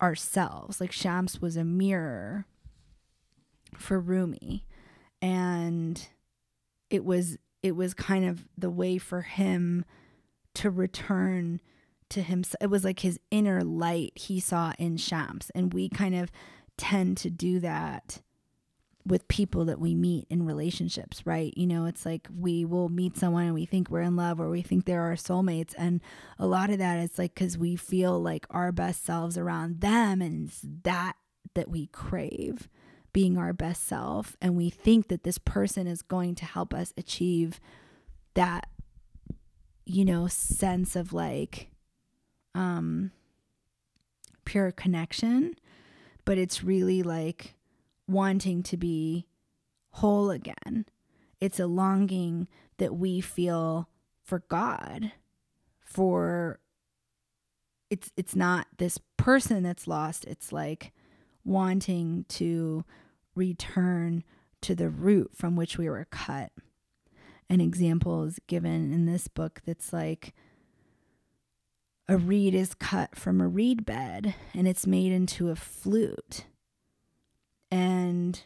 ourselves. 0.01 0.81
Like 0.81 0.93
Shams 0.93 1.41
was 1.41 1.57
a 1.57 1.65
mirror 1.65 2.47
for 3.75 3.99
Rumi. 3.99 4.65
And 5.21 6.07
it 6.91 7.05
was 7.05 7.39
it 7.63 7.75
was 7.75 7.95
kind 7.95 8.25
of 8.25 8.47
the 8.57 8.71
way 8.71 8.99
for 8.99 9.23
him 9.23 9.85
to 10.55 10.71
return 10.71 11.61
to 12.11 12.23
himself. 12.23 12.57
It 12.61 12.71
was 12.71 12.85
like 12.85 13.01
his 13.01 13.19
inner 13.31 13.63
light 13.63 14.13
he 14.15 14.41
saw 14.41 14.73
in 14.79 14.97
Shams. 14.97 15.51
And 15.55 15.73
we 15.75 15.89
kind 15.89 16.15
of 16.15 16.31
tend 16.77 17.17
to 17.19 17.31
do 17.31 17.61
that 17.61 18.21
with 19.05 19.29
people 19.29 19.65
that 19.65 19.79
we 19.79 19.95
meet 19.95 20.27
in 20.31 20.45
relationships, 20.45 21.25
right? 21.25 21.53
You 21.57 21.67
know, 21.67 21.87
it's 21.87 22.05
like 22.05 22.29
we 22.37 22.65
will 22.65 22.89
meet 22.89 23.17
someone 23.17 23.45
and 23.45 23.55
we 23.55 23.65
think 23.65 23.89
we're 23.89 24.01
in 24.01 24.17
love 24.17 24.41
or 24.41 24.49
we 24.49 24.63
think 24.63 24.85
they're 24.85 25.03
our 25.03 25.15
soulmates. 25.15 25.75
And 25.79 26.01
a 26.39 26.47
lot 26.47 26.71
of 26.71 26.79
that 26.79 26.99
is 26.99 27.19
like 27.19 27.35
because 27.35 27.57
we 27.57 27.77
feel 27.77 28.21
like 28.21 28.47
our 28.51 28.73
best 28.73 29.05
selves 29.05 29.39
around 29.39 29.81
them 29.81 30.21
and 30.21 30.49
it's 30.49 30.61
that 30.83 31.15
that 31.55 31.69
we 31.69 31.87
crave 31.87 32.69
being 33.17 33.39
our 33.39 33.55
best 33.55 33.85
self. 33.85 34.37
And 34.43 34.55
we 34.55 34.69
think 34.69 35.09
that 35.09 35.23
this 35.23 35.39
person 35.39 35.87
is 35.87 36.03
going 36.03 36.35
to 36.35 36.45
help 36.45 36.75
us 36.75 36.93
achieve 36.99 37.59
that 38.35 38.69
you 39.87 40.05
know, 40.05 40.27
sense 40.27 40.95
of 40.95 41.15
like 41.15 41.71
um 42.55 43.11
pure 44.45 44.71
connection, 44.71 45.55
but 46.27 46.37
it's 46.37 46.63
really 46.63 47.03
like 47.03 47.55
wanting 48.07 48.63
to 48.65 48.77
be 48.77 49.25
whole 49.93 50.31
again. 50.31 50.85
It's 51.41 51.59
a 51.59 51.67
longing 51.67 52.49
that 52.77 52.97
we 52.97 53.23
feel 53.23 53.89
for 54.23 54.43
God, 54.51 55.13
for 55.81 56.59
it's 57.89 58.13
it's 58.15 58.37
not 58.37 58.67
this 58.77 58.99
person 59.17 59.63
that's 59.63 59.89
lost, 59.89 60.27
it's 60.27 60.53
like 60.53 60.93
wanting 61.47 62.27
to 62.29 62.85
return 63.37 64.25
to 64.63 64.75
the 64.75 64.89
root 64.89 65.31
from 65.35 65.55
which 65.55 65.79
we 65.79 65.89
were 65.89 66.07
cut 66.11 66.51
an 67.49 67.61
example 67.61 68.25
is 68.25 68.41
given 68.47 68.93
in 68.93 69.07
this 69.07 69.29
book 69.29 69.63
that's 69.65 69.93
like 69.93 70.35
a 72.09 72.17
reed 72.17 72.55
is 72.55 72.75
cut 72.75 73.17
from 73.17 73.41
a 73.41 73.49
reed 73.49 73.85
bed 73.85 74.35
and 74.55 74.67
it's 74.67 74.87
made 74.87 75.13
into 75.13 75.51
a 75.51 75.57
flute. 75.57 76.47
And 77.71 78.41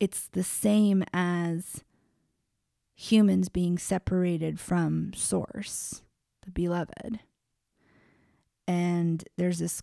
it's 0.00 0.28
the 0.28 0.44
same 0.44 1.04
as 1.12 1.84
humans 2.94 3.48
being 3.48 3.78
separated 3.78 4.58
from 4.58 5.12
source, 5.14 6.02
the 6.44 6.50
beloved. 6.50 7.20
And 8.66 9.24
there's 9.36 9.60
this 9.60 9.82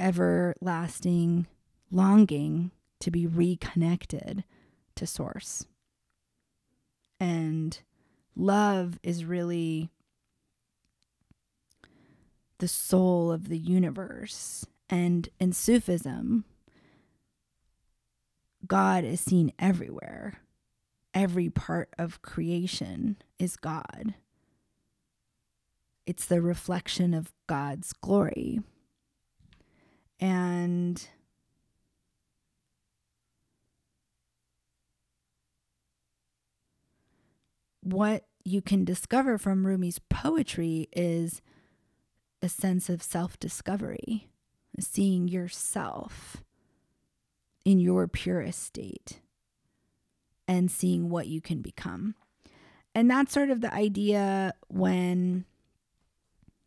everlasting 0.00 1.46
longing 1.90 2.70
to 3.00 3.10
be 3.10 3.26
reconnected 3.26 4.44
to 4.96 5.06
source. 5.06 5.66
And 7.18 7.78
love 8.34 8.98
is 9.02 9.24
really 9.24 9.90
the 12.58 12.68
soul 12.68 13.30
of 13.30 13.48
the 13.48 13.58
universe. 13.58 14.66
And 14.88 15.28
in 15.38 15.52
Sufism, 15.52 16.44
God 18.66 19.04
is 19.04 19.20
seen 19.20 19.52
everywhere. 19.58 20.40
Every 21.12 21.50
part 21.50 21.90
of 21.98 22.22
creation 22.22 23.16
is 23.38 23.56
God. 23.56 24.14
It's 26.06 26.26
the 26.26 26.40
reflection 26.40 27.14
of 27.14 27.32
God's 27.46 27.92
glory. 27.92 28.60
And 30.20 31.08
what 37.82 38.26
you 38.44 38.60
can 38.60 38.84
discover 38.84 39.38
from 39.38 39.66
Rumi's 39.66 39.98
poetry 40.10 40.88
is 40.92 41.40
a 42.42 42.48
sense 42.48 42.88
of 42.88 43.02
self 43.02 43.38
discovery, 43.38 44.28
seeing 44.78 45.26
yourself 45.28 46.42
in 47.64 47.78
your 47.78 48.06
purest 48.06 48.62
state 48.62 49.20
and 50.46 50.70
seeing 50.70 51.08
what 51.08 51.28
you 51.28 51.40
can 51.40 51.62
become. 51.62 52.14
And 52.94 53.10
that's 53.10 53.32
sort 53.32 53.50
of 53.50 53.60
the 53.60 53.72
idea 53.72 54.54
when, 54.68 55.44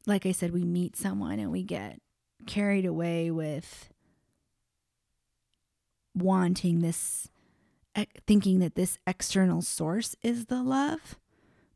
like 0.07 0.25
I 0.25 0.31
said, 0.31 0.51
we 0.51 0.63
meet 0.63 0.95
someone 0.95 1.39
and 1.39 1.51
we 1.51 1.63
get 1.63 1.99
carried 2.43 2.85
away 2.85 3.31
with 3.31 3.89
wanting 6.15 6.79
this 6.79 7.29
thinking 8.25 8.59
that 8.59 8.75
this 8.75 8.97
external 9.05 9.61
source 9.61 10.15
is 10.21 10.45
the 10.45 10.63
love, 10.63 11.17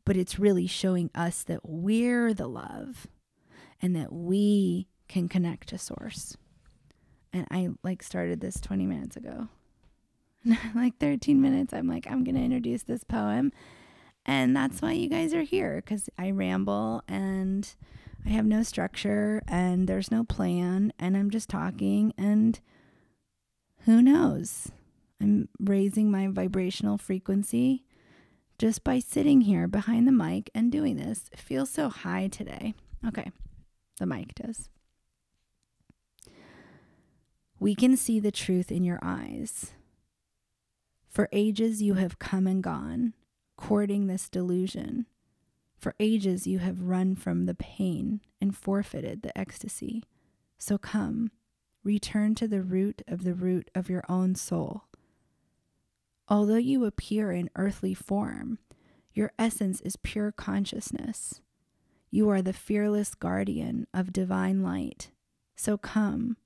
but 0.04 0.16
it's 0.16 0.38
really 0.38 0.66
showing 0.66 1.10
us 1.14 1.42
that 1.44 1.60
we're 1.64 2.34
the 2.34 2.48
love 2.48 3.06
and 3.80 3.94
that 3.94 4.12
we 4.12 4.88
can 5.08 5.28
connect 5.28 5.68
to 5.68 5.78
source. 5.78 6.36
And 7.32 7.46
I 7.50 7.68
like 7.82 8.02
started 8.02 8.40
this 8.40 8.60
20 8.60 8.86
minutes 8.86 9.16
ago. 9.16 9.48
like 10.74 10.98
13 10.98 11.40
minutes, 11.40 11.72
I'm 11.72 11.88
like, 11.88 12.06
I'm 12.10 12.24
going 12.24 12.34
to 12.34 12.42
introduce 12.42 12.82
this 12.82 13.04
poem. 13.04 13.52
And 14.26 14.56
that's 14.56 14.82
why 14.82 14.92
you 14.92 15.08
guys 15.08 15.32
are 15.34 15.42
here 15.42 15.76
because 15.76 16.10
I 16.18 16.30
ramble 16.30 17.02
and 17.08 17.68
I 18.26 18.30
have 18.30 18.46
no 18.46 18.62
structure 18.62 19.42
and 19.48 19.88
there's 19.88 20.10
no 20.10 20.24
plan 20.24 20.92
and 20.98 21.16
I'm 21.16 21.30
just 21.30 21.48
talking 21.48 22.12
and 22.18 22.60
who 23.84 24.02
knows? 24.02 24.68
I'm 25.20 25.48
raising 25.58 26.10
my 26.10 26.28
vibrational 26.28 26.98
frequency 26.98 27.84
just 28.58 28.84
by 28.84 28.98
sitting 28.98 29.42
here 29.42 29.68
behind 29.68 30.06
the 30.06 30.12
mic 30.12 30.50
and 30.54 30.70
doing 30.70 30.96
this. 30.96 31.30
It 31.32 31.38
feels 31.38 31.70
so 31.70 31.88
high 31.88 32.28
today. 32.28 32.74
Okay, 33.06 33.30
the 33.98 34.06
mic 34.06 34.34
does. 34.34 34.68
We 37.60 37.74
can 37.74 37.96
see 37.96 38.20
the 38.20 38.30
truth 38.30 38.70
in 38.70 38.84
your 38.84 38.98
eyes. 39.02 39.72
For 41.08 41.28
ages 41.32 41.82
you 41.82 41.94
have 41.94 42.18
come 42.18 42.46
and 42.46 42.62
gone, 42.62 43.14
courting 43.56 44.06
this 44.06 44.28
delusion. 44.28 45.06
For 45.78 45.94
ages 46.00 46.46
you 46.46 46.58
have 46.58 46.82
run 46.82 47.14
from 47.14 47.46
the 47.46 47.54
pain 47.54 48.20
and 48.40 48.56
forfeited 48.56 49.22
the 49.22 49.36
ecstasy. 49.38 50.04
So 50.58 50.76
come, 50.76 51.30
return 51.84 52.34
to 52.36 52.48
the 52.48 52.62
root 52.62 53.02
of 53.06 53.24
the 53.24 53.34
root 53.34 53.70
of 53.74 53.88
your 53.88 54.04
own 54.08 54.34
soul 54.34 54.88
Although 56.30 56.56
you 56.56 56.84
appear 56.84 57.32
in 57.32 57.48
earthly 57.56 57.94
form, 57.94 58.58
your 59.14 59.32
essence 59.38 59.80
is 59.80 59.96
pure 59.96 60.30
consciousness. 60.30 61.40
You 62.10 62.28
are 62.28 62.42
the 62.42 62.52
fearless 62.52 63.14
guardian 63.14 63.86
of 63.94 64.12
divine 64.12 64.62
light. 64.62 65.10
So 65.56 65.78
come, 65.78 66.36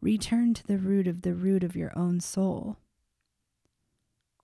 return 0.00 0.54
to 0.54 0.66
the 0.66 0.78
root 0.78 1.08
of 1.08 1.22
the 1.22 1.34
root 1.34 1.64
of 1.64 1.74
your 1.74 1.92
own 1.98 2.20
soul. 2.20 2.76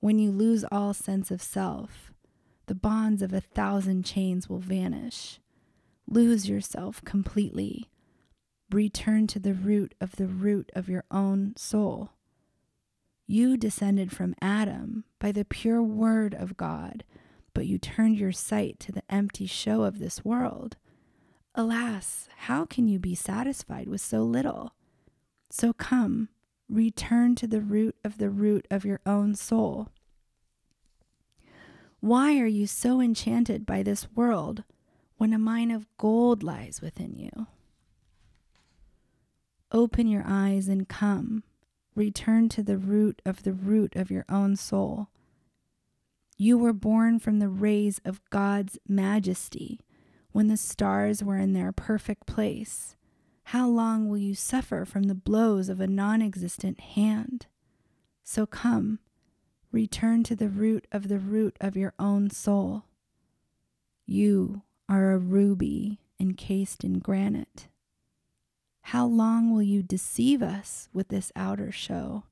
When 0.00 0.18
you 0.18 0.32
lose 0.32 0.64
all 0.72 0.92
sense 0.94 1.30
of 1.30 1.40
self, 1.40 2.12
the 2.66 2.74
bonds 2.74 3.22
of 3.22 3.32
a 3.32 3.40
thousand 3.40 4.04
chains 4.04 4.48
will 4.48 4.58
vanish. 4.58 5.40
Lose 6.08 6.48
yourself 6.48 7.02
completely. 7.04 7.88
Return 8.70 9.26
to 9.28 9.38
the 9.38 9.54
root 9.54 9.94
of 10.00 10.16
the 10.16 10.26
root 10.26 10.70
of 10.74 10.88
your 10.88 11.04
own 11.10 11.54
soul. 11.56 12.10
You 13.26 13.56
descended 13.56 14.12
from 14.12 14.34
Adam 14.40 15.04
by 15.18 15.32
the 15.32 15.44
pure 15.44 15.82
word 15.82 16.34
of 16.34 16.56
God, 16.56 17.04
but 17.54 17.66
you 17.66 17.78
turned 17.78 18.16
your 18.16 18.32
sight 18.32 18.80
to 18.80 18.92
the 18.92 19.02
empty 19.08 19.46
show 19.46 19.84
of 19.84 19.98
this 19.98 20.24
world. 20.24 20.76
Alas, 21.54 22.28
how 22.36 22.64
can 22.64 22.88
you 22.88 22.98
be 22.98 23.14
satisfied 23.14 23.88
with 23.88 24.00
so 24.00 24.22
little? 24.22 24.74
So 25.50 25.72
come, 25.72 26.30
return 26.68 27.34
to 27.36 27.46
the 27.46 27.60
root 27.60 27.96
of 28.04 28.18
the 28.18 28.30
root 28.30 28.66
of 28.70 28.84
your 28.84 29.00
own 29.04 29.34
soul. 29.34 29.88
Why 32.02 32.40
are 32.40 32.46
you 32.46 32.66
so 32.66 33.00
enchanted 33.00 33.64
by 33.64 33.84
this 33.84 34.08
world 34.16 34.64
when 35.18 35.32
a 35.32 35.38
mine 35.38 35.70
of 35.70 35.86
gold 35.98 36.42
lies 36.42 36.80
within 36.82 37.16
you? 37.16 37.46
Open 39.70 40.08
your 40.08 40.24
eyes 40.26 40.66
and 40.66 40.88
come. 40.88 41.44
Return 41.94 42.48
to 42.48 42.62
the 42.64 42.76
root 42.76 43.22
of 43.24 43.44
the 43.44 43.52
root 43.52 43.94
of 43.94 44.10
your 44.10 44.24
own 44.28 44.56
soul. 44.56 45.10
You 46.36 46.58
were 46.58 46.72
born 46.72 47.20
from 47.20 47.38
the 47.38 47.48
rays 47.48 48.00
of 48.04 48.20
God's 48.30 48.80
majesty 48.88 49.78
when 50.32 50.48
the 50.48 50.56
stars 50.56 51.22
were 51.22 51.38
in 51.38 51.52
their 51.52 51.70
perfect 51.70 52.26
place. 52.26 52.96
How 53.44 53.68
long 53.68 54.08
will 54.08 54.18
you 54.18 54.34
suffer 54.34 54.84
from 54.84 55.04
the 55.04 55.14
blows 55.14 55.68
of 55.68 55.80
a 55.80 55.86
non 55.86 56.20
existent 56.20 56.80
hand? 56.80 57.46
So 58.24 58.44
come, 58.44 58.98
return 59.72 60.22
to 60.24 60.36
the 60.36 60.48
root 60.48 60.86
of 60.92 61.08
the 61.08 61.18
root 61.18 61.56
of 61.60 61.76
your 61.76 61.94
own 61.98 62.30
soul. 62.30 62.84
You 64.06 64.62
are 64.88 65.12
a 65.12 65.18
ruby 65.18 65.98
encased 66.20 66.84
in 66.84 66.98
granite. 66.98 67.68
How 68.86 69.06
long 69.06 69.52
will 69.52 69.62
you 69.62 69.82
deceive 69.82 70.42
us 70.42 70.88
with 70.92 71.08
this 71.08 71.32
outer 71.34 71.72
show? 71.72 72.24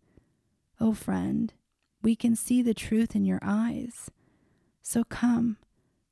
Oh, 0.79 0.93
friend, 0.93 1.53
we 2.03 2.15
can 2.15 2.37
see 2.37 2.61
the 2.61 2.75
truth 2.75 3.17
in 3.17 3.25
your 3.25 3.41
eyes. 3.43 4.11
So 4.83 5.05
come, 5.05 5.57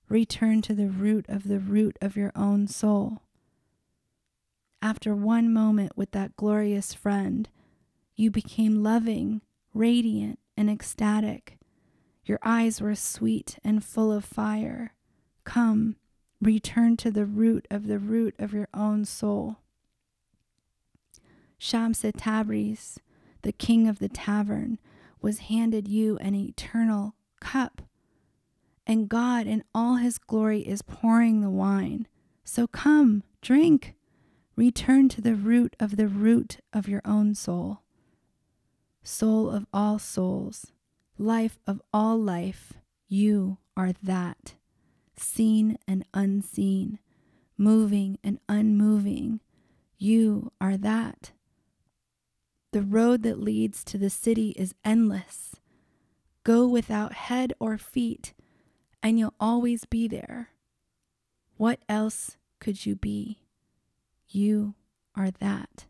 return 0.08 0.62
to 0.62 0.74
the 0.74 0.88
root 0.88 1.26
of 1.28 1.48
the 1.48 1.58
root 1.58 1.98
of 2.00 2.16
your 2.16 2.32
own 2.34 2.66
soul. 2.66 3.22
After 4.80 5.14
one 5.14 5.52
moment 5.52 5.96
with 5.96 6.12
that 6.12 6.36
glorious 6.36 6.94
friend, 6.94 7.48
you 8.14 8.30
became 8.30 8.82
loving, 8.82 9.42
radiant, 9.74 10.38
and 10.58 10.68
ecstatic. 10.68 11.56
Your 12.24 12.40
eyes 12.42 12.80
were 12.80 12.96
sweet 12.96 13.58
and 13.64 13.84
full 13.84 14.12
of 14.12 14.24
fire. 14.24 14.92
Come, 15.44 15.96
return 16.42 16.96
to 16.98 17.10
the 17.10 17.24
root 17.24 17.66
of 17.70 17.86
the 17.86 18.00
root 18.00 18.34
of 18.38 18.52
your 18.52 18.68
own 18.74 19.04
soul. 19.04 19.58
Shams 21.58 22.02
Tabriz, 22.02 22.98
the 23.42 23.52
king 23.52 23.88
of 23.88 24.00
the 24.00 24.08
tavern, 24.08 24.78
was 25.22 25.38
handed 25.38 25.86
you 25.88 26.18
an 26.18 26.34
eternal 26.34 27.14
cup. 27.40 27.82
And 28.86 29.08
God 29.08 29.46
in 29.46 29.62
all 29.74 29.96
his 29.96 30.18
glory 30.18 30.60
is 30.60 30.82
pouring 30.82 31.40
the 31.40 31.50
wine. 31.50 32.08
So 32.44 32.66
come, 32.66 33.22
drink. 33.42 33.94
Return 34.56 35.08
to 35.10 35.20
the 35.20 35.34
root 35.34 35.76
of 35.78 35.96
the 35.96 36.08
root 36.08 36.58
of 36.72 36.88
your 36.88 37.02
own 37.04 37.34
soul. 37.34 37.82
Soul 39.02 39.50
of 39.50 39.66
all 39.72 39.98
souls, 39.98 40.72
life 41.16 41.58
of 41.66 41.80
all 41.92 42.18
life, 42.18 42.74
you 43.08 43.58
are 43.76 43.92
that. 44.02 44.54
Seen 45.16 45.78
and 45.88 46.04
unseen, 46.14 46.98
moving 47.56 48.18
and 48.22 48.38
unmoving, 48.48 49.40
you 49.96 50.52
are 50.60 50.76
that. 50.76 51.32
The 52.72 52.82
road 52.82 53.22
that 53.22 53.40
leads 53.40 53.82
to 53.84 53.98
the 53.98 54.10
city 54.10 54.50
is 54.50 54.74
endless. 54.84 55.56
Go 56.44 56.68
without 56.68 57.14
head 57.14 57.52
or 57.58 57.78
feet, 57.78 58.34
and 59.02 59.18
you'll 59.18 59.34
always 59.40 59.84
be 59.84 60.06
there. 60.06 60.50
What 61.56 61.80
else 61.88 62.36
could 62.60 62.86
you 62.86 62.94
be? 62.94 63.38
You 64.28 64.74
are 65.16 65.30
that. 65.30 65.86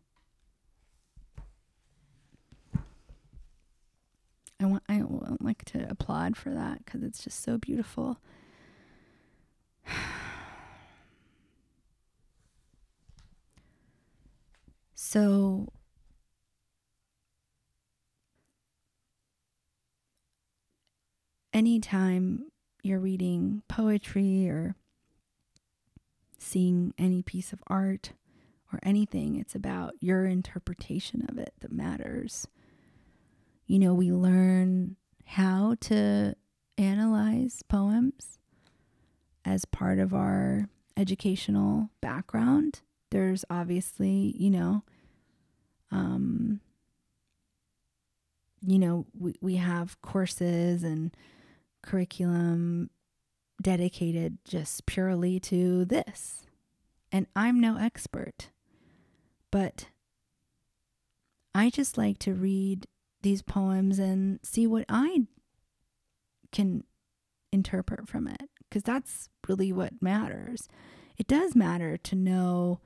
I 4.60 4.66
want 4.66 4.82
I 4.88 5.02
would 5.02 5.37
like 5.48 5.64
to 5.64 5.86
applaud 5.90 6.36
for 6.36 6.50
that 6.50 6.84
because 6.84 7.02
it's 7.02 7.24
just 7.24 7.42
so 7.42 7.58
beautiful. 7.58 8.18
So 15.00 15.68
anytime 21.52 22.50
you're 22.82 22.98
reading 22.98 23.62
poetry 23.68 24.48
or 24.48 24.74
seeing 26.38 26.92
any 26.98 27.22
piece 27.22 27.52
of 27.54 27.62
art 27.68 28.12
or 28.72 28.80
anything, 28.82 29.36
it's 29.36 29.54
about 29.54 29.94
your 30.00 30.26
interpretation 30.26 31.24
of 31.28 31.38
it 31.38 31.54
that 31.60 31.72
matters. 31.72 32.46
You 33.66 33.78
know, 33.78 33.94
we 33.94 34.12
learn 34.12 34.96
how 35.28 35.76
to 35.78 36.34
analyze 36.78 37.62
poems 37.68 38.38
as 39.44 39.66
part 39.66 39.98
of 39.98 40.14
our 40.14 40.70
educational 40.96 41.90
background. 42.00 42.80
There's 43.10 43.44
obviously, 43.50 44.34
you 44.38 44.48
know, 44.48 44.84
um, 45.90 46.60
you 48.66 48.78
know, 48.78 49.04
we, 49.18 49.34
we 49.42 49.56
have 49.56 50.00
courses 50.00 50.82
and 50.82 51.14
curriculum 51.82 52.88
dedicated 53.60 54.38
just 54.46 54.86
purely 54.86 55.38
to 55.40 55.84
this. 55.84 56.46
And 57.12 57.26
I'm 57.36 57.60
no 57.60 57.76
expert, 57.76 58.48
but 59.50 59.88
I 61.54 61.68
just 61.68 61.98
like 61.98 62.18
to 62.20 62.32
read 62.32 62.86
these 63.22 63.42
poems 63.42 63.98
and 63.98 64.40
see 64.42 64.66
what 64.66 64.84
I 64.88 65.26
can 66.52 66.84
interpret 67.52 68.08
from 68.08 68.28
it 68.28 68.48
because 68.68 68.82
that's 68.82 69.28
really 69.48 69.72
what 69.72 70.00
matters. 70.00 70.68
It 71.16 71.26
does 71.26 71.56
matter 71.56 71.96
to 71.96 72.14
know, 72.14 72.80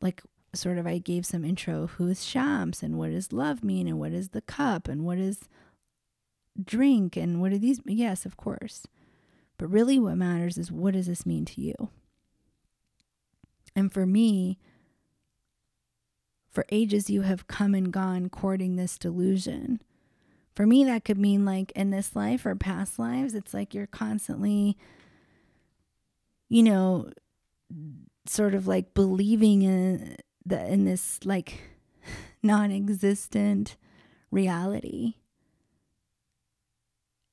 like, 0.00 0.22
sort 0.54 0.78
of, 0.78 0.86
I 0.86 0.98
gave 0.98 1.26
some 1.26 1.44
intro 1.44 1.86
who 1.86 2.08
is 2.08 2.24
Shams 2.24 2.82
and 2.82 2.98
what 2.98 3.10
does 3.10 3.32
love 3.32 3.62
mean 3.62 3.86
and 3.86 3.98
what 3.98 4.12
is 4.12 4.30
the 4.30 4.40
cup 4.40 4.88
and 4.88 5.04
what 5.04 5.18
is 5.18 5.48
drink 6.62 7.16
and 7.16 7.40
what 7.40 7.52
are 7.52 7.58
these? 7.58 7.80
Yes, 7.86 8.24
of 8.24 8.36
course. 8.36 8.86
But 9.58 9.68
really, 9.68 9.98
what 9.98 10.16
matters 10.16 10.58
is 10.58 10.72
what 10.72 10.94
does 10.94 11.06
this 11.06 11.24
mean 11.24 11.44
to 11.46 11.60
you? 11.60 11.74
And 13.74 13.92
for 13.92 14.06
me, 14.06 14.58
for 16.56 16.64
ages 16.70 17.10
you 17.10 17.20
have 17.20 17.46
come 17.48 17.74
and 17.74 17.92
gone 17.92 18.30
courting 18.30 18.76
this 18.76 18.96
delusion. 18.96 19.78
For 20.54 20.66
me, 20.66 20.84
that 20.84 21.04
could 21.04 21.18
mean 21.18 21.44
like 21.44 21.70
in 21.72 21.90
this 21.90 22.16
life 22.16 22.46
or 22.46 22.54
past 22.54 22.98
lives, 22.98 23.34
it's 23.34 23.52
like 23.52 23.74
you're 23.74 23.86
constantly, 23.86 24.78
you 26.48 26.62
know, 26.62 27.10
sort 28.26 28.54
of 28.54 28.66
like 28.66 28.94
believing 28.94 29.60
in 29.60 30.16
the 30.46 30.66
in 30.66 30.86
this 30.86 31.18
like 31.26 31.60
non-existent 32.42 33.76
reality 34.30 35.16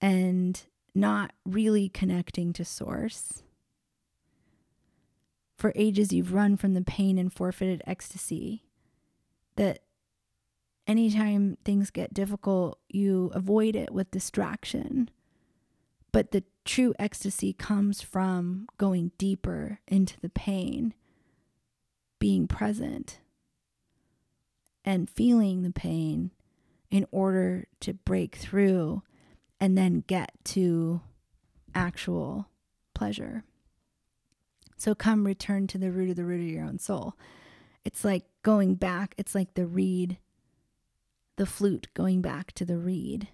and 0.01 0.63
not 0.93 1.31
really 1.45 1.88
connecting 1.88 2.51
to 2.51 2.65
source. 2.65 3.41
For 5.57 5.71
ages, 5.77 6.12
you've 6.12 6.33
run 6.33 6.57
from 6.57 6.73
the 6.73 6.81
pain 6.81 7.17
and 7.17 7.31
forfeited 7.31 7.81
ecstasy. 7.88 8.63
That 9.55 9.79
anytime 10.87 11.57
things 11.63 11.89
get 11.89 12.13
difficult, 12.13 12.79
you 12.89 13.31
avoid 13.33 13.75
it 13.75 13.91
with 13.93 14.11
distraction. 14.11 15.09
But 16.11 16.31
the 16.31 16.43
true 16.65 16.93
ecstasy 16.99 17.53
comes 17.53 18.01
from 18.01 18.67
going 18.77 19.11
deeper 19.17 19.79
into 19.87 20.19
the 20.19 20.29
pain, 20.29 20.93
being 22.19 22.47
present, 22.47 23.19
and 24.85 25.09
feeling 25.09 25.63
the 25.63 25.71
pain 25.71 26.31
in 26.91 27.07
order 27.11 27.65
to 27.79 27.93
break 27.93 28.35
through 28.35 29.01
and 29.59 29.77
then 29.77 30.03
get 30.05 30.31
to 30.43 31.01
actual 31.73 32.47
pleasure. 32.93 33.43
So 34.77 34.93
come 34.93 35.25
return 35.25 35.67
to 35.67 35.77
the 35.77 35.91
root 35.91 36.09
of 36.09 36.15
the 36.17 36.25
root 36.25 36.41
of 36.41 36.47
your 36.47 36.65
own 36.65 36.77
soul. 36.77 37.15
It's 37.85 38.03
like 38.05 38.25
going 38.43 38.75
back, 38.75 39.13
it's 39.17 39.35
like 39.35 39.53
the 39.53 39.65
reed, 39.65 40.17
the 41.35 41.45
flute 41.45 41.87
going 41.93 42.21
back 42.21 42.51
to 42.53 42.65
the 42.65 42.77
reed, 42.77 43.29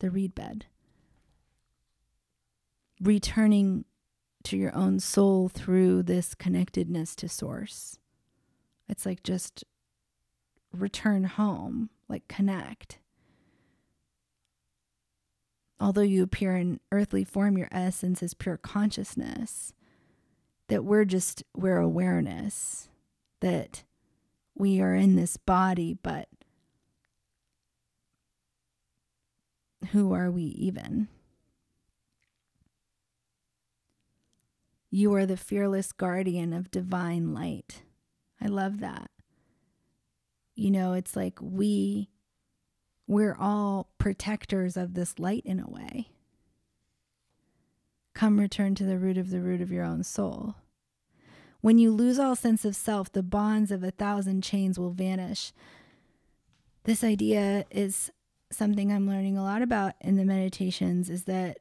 the 0.00 0.10
reed 0.10 0.34
bed. 0.34 0.66
Returning 3.00 3.84
to 4.44 4.56
your 4.56 4.74
own 4.74 5.00
soul 5.00 5.48
through 5.48 6.02
this 6.02 6.34
connectedness 6.34 7.14
to 7.16 7.28
source. 7.28 7.98
It's 8.88 9.06
like 9.06 9.22
just 9.22 9.64
return 10.72 11.24
home, 11.24 11.90
like 12.08 12.28
connect 12.28 12.98
although 15.80 16.02
you 16.02 16.22
appear 16.22 16.56
in 16.56 16.80
earthly 16.90 17.24
form, 17.24 17.56
your 17.56 17.68
essence 17.70 18.22
is 18.22 18.34
pure 18.34 18.56
consciousness. 18.56 19.72
That 20.68 20.84
we're 20.84 21.06
just, 21.06 21.42
we're 21.56 21.78
awareness. 21.78 22.88
That 23.40 23.84
we 24.54 24.80
are 24.80 24.94
in 24.94 25.16
this 25.16 25.36
body, 25.36 25.94
but 25.94 26.28
who 29.92 30.12
are 30.12 30.30
we 30.30 30.42
even? 30.42 31.08
You 34.90 35.14
are 35.14 35.26
the 35.26 35.36
fearless 35.36 35.92
guardian 35.92 36.52
of 36.52 36.70
divine 36.70 37.34
light. 37.34 37.82
I 38.40 38.46
love 38.46 38.80
that. 38.80 39.10
You 40.54 40.70
know, 40.70 40.94
it's 40.94 41.14
like 41.14 41.38
we 41.40 42.08
we're 43.06 43.36
all 43.38 43.88
protectors 43.98 44.76
of 44.76 44.94
this 44.94 45.18
light 45.18 45.42
in 45.44 45.60
a 45.60 45.68
way. 45.68 46.10
Come 48.14 48.38
return 48.38 48.74
to 48.74 48.84
the 48.84 48.98
root 48.98 49.16
of 49.16 49.30
the 49.30 49.40
root 49.40 49.60
of 49.60 49.70
your 49.70 49.84
own 49.84 50.02
soul. 50.02 50.56
When 51.60 51.78
you 51.78 51.90
lose 51.90 52.18
all 52.18 52.36
sense 52.36 52.64
of 52.64 52.76
self, 52.76 53.10
the 53.10 53.22
bonds 53.22 53.72
of 53.72 53.82
a 53.82 53.90
thousand 53.90 54.42
chains 54.42 54.78
will 54.78 54.92
vanish. 54.92 55.52
This 56.84 57.02
idea 57.02 57.64
is 57.70 58.10
something 58.50 58.92
I'm 58.92 59.08
learning 59.08 59.36
a 59.36 59.42
lot 59.42 59.62
about 59.62 59.94
in 60.00 60.16
the 60.16 60.24
meditations 60.24 61.10
is 61.10 61.24
that 61.24 61.58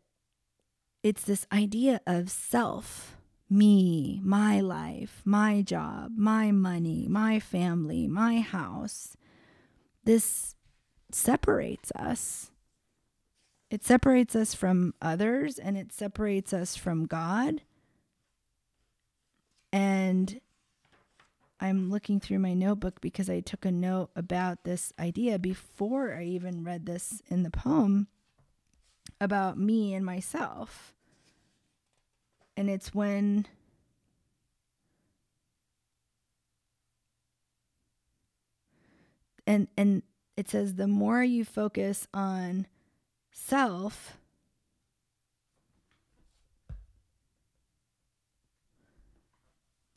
it's 1.03 1.23
this 1.23 1.45
idea 1.51 2.01
of 2.05 2.29
self, 2.29 3.17
me, 3.49 4.21
my 4.23 4.59
life, 4.59 5.21
my 5.25 5.61
job, 5.61 6.11
my 6.15 6.51
money, 6.51 7.07
my 7.09 7.39
family, 7.39 8.07
my 8.07 8.39
house. 8.39 9.15
This 10.03 10.55
separates 11.11 11.91
us. 11.91 12.51
It 13.69 13.83
separates 13.83 14.35
us 14.35 14.53
from 14.53 14.93
others 15.01 15.59
and 15.59 15.77
it 15.77 15.91
separates 15.91 16.53
us 16.53 16.75
from 16.75 17.05
God. 17.05 17.61
And 19.71 20.39
I'm 21.59 21.89
looking 21.89 22.19
through 22.19 22.39
my 22.39 22.53
notebook 22.53 23.01
because 23.01 23.29
I 23.29 23.39
took 23.39 23.65
a 23.65 23.71
note 23.71 24.09
about 24.15 24.63
this 24.63 24.93
idea 24.99 25.39
before 25.39 26.13
I 26.13 26.23
even 26.23 26.63
read 26.63 26.85
this 26.85 27.21
in 27.27 27.43
the 27.43 27.49
poem 27.49 28.07
about 29.19 29.57
me 29.57 29.93
and 29.93 30.05
myself. 30.05 30.93
And 32.55 32.69
it's 32.69 32.93
when 32.93 33.47
and 39.47 39.67
and 39.77 40.03
it 40.35 40.49
says 40.49 40.75
the 40.75 40.87
more 40.87 41.23
you 41.23 41.45
focus 41.45 42.07
on 42.13 42.67
self 43.31 44.17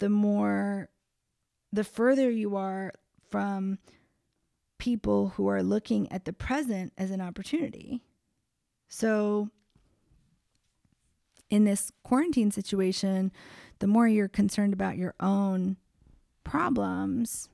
the 0.00 0.08
more 0.08 0.88
the 1.72 1.84
further 1.84 2.28
you 2.28 2.56
are 2.56 2.92
from 3.30 3.78
people 4.78 5.28
who 5.28 5.46
are 5.46 5.62
looking 5.62 6.10
at 6.10 6.24
the 6.24 6.32
present 6.32 6.92
as 6.98 7.12
an 7.12 7.20
opportunity. 7.20 8.02
So, 8.88 9.50
in 11.48 11.64
this 11.64 11.92
quarantine 12.02 12.50
situation, 12.50 13.30
the 13.78 13.86
more 13.86 14.08
you're 14.08 14.28
concerned 14.28 14.72
about 14.72 14.96
your 14.96 15.14
own 15.20 15.76
problems, 16.42 17.48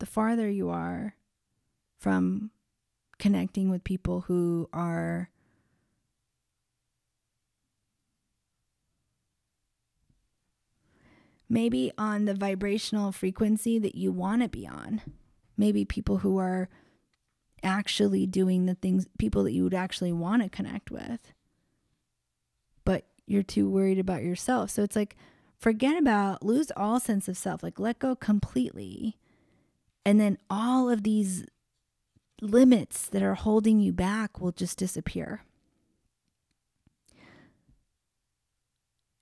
the 0.00 0.06
farther 0.06 0.50
you 0.50 0.68
are 0.68 1.14
from 1.98 2.50
connecting 3.18 3.70
with 3.70 3.84
people 3.84 4.22
who 4.22 4.68
are 4.72 5.30
maybe 11.50 11.90
on 11.98 12.24
the 12.24 12.34
vibrational 12.34 13.10
frequency 13.10 13.78
that 13.80 13.96
you 13.96 14.12
want 14.12 14.40
to 14.40 14.48
be 14.48 14.66
on. 14.66 15.02
Maybe 15.58 15.84
people 15.84 16.18
who 16.18 16.38
are 16.38 16.68
actually 17.62 18.24
doing 18.24 18.64
the 18.64 18.76
things, 18.76 19.06
people 19.18 19.42
that 19.44 19.52
you 19.52 19.64
would 19.64 19.74
actually 19.74 20.12
want 20.12 20.42
to 20.42 20.48
connect 20.48 20.90
with. 20.90 21.32
But 22.84 23.04
you're 23.26 23.42
too 23.42 23.68
worried 23.68 23.98
about 23.98 24.22
yourself. 24.22 24.70
So 24.70 24.82
it's 24.84 24.96
like, 24.96 25.16
forget 25.58 25.98
about, 25.98 26.44
lose 26.44 26.70
all 26.76 27.00
sense 27.00 27.28
of 27.28 27.36
self, 27.36 27.62
like 27.62 27.80
let 27.80 27.98
go 27.98 28.14
completely. 28.14 29.18
And 30.06 30.20
then 30.20 30.38
all 30.48 30.88
of 30.88 31.02
these 31.02 31.44
limits 32.40 33.06
that 33.08 33.22
are 33.22 33.34
holding 33.34 33.80
you 33.80 33.92
back 33.92 34.40
will 34.40 34.52
just 34.52 34.78
disappear. 34.78 35.42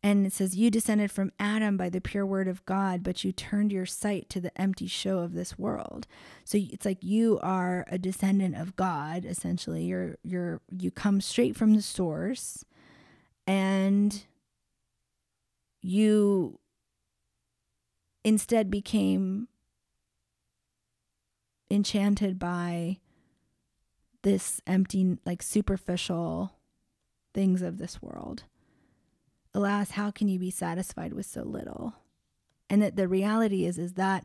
And 0.03 0.27
it 0.27 0.33
says, 0.33 0.55
You 0.55 0.71
descended 0.71 1.11
from 1.11 1.33
Adam 1.41 1.77
by 1.77 1.89
the 1.91 2.01
pure 2.01 2.25
word 2.25 2.47
of 2.47 2.65
God, 2.65 3.03
but 3.03 3.25
you 3.25 3.33
turned 3.33 3.73
your 3.73 3.87
sight 3.87 4.29
to 4.31 4.41
the 4.41 4.59
empty 4.61 4.87
show 4.87 5.19
of 5.19 5.35
this 5.35 5.59
world. 5.59 6.07
So 6.45 6.57
it's 6.59 6.87
like 6.87 7.03
you 7.03 7.41
are 7.43 7.85
a 7.89 7.99
descendant 7.99 8.57
of 8.57 8.77
God, 8.77 9.25
essentially. 9.25 9.85
You're 9.85 10.17
you're 10.23 10.61
you 10.71 10.91
come 10.91 11.21
straight 11.21 11.57
from 11.57 11.75
the 11.75 11.83
source 11.83 12.65
and 13.47 14.25
you 15.81 16.61
instead 18.25 18.71
became 18.71 19.49
enchanted 21.71 22.39
by 22.39 22.99
this 24.23 24.61
empty, 24.67 25.19
like 25.25 25.43
superficial 25.43 26.53
things 27.35 27.63
of 27.63 27.79
this 27.79 28.03
world. 28.03 28.45
Alas, 29.55 29.93
how 29.93 30.11
can 30.11 30.29
you 30.29 30.39
be 30.39 30.51
satisfied 30.51 31.13
with 31.13 31.27
so 31.27 31.43
little? 31.43 31.95
And 32.71 32.83
that 32.83 32.97
the 32.97 33.09
reality 33.09 33.65
is, 33.65 33.79
is 33.79 33.95
that 33.95 34.25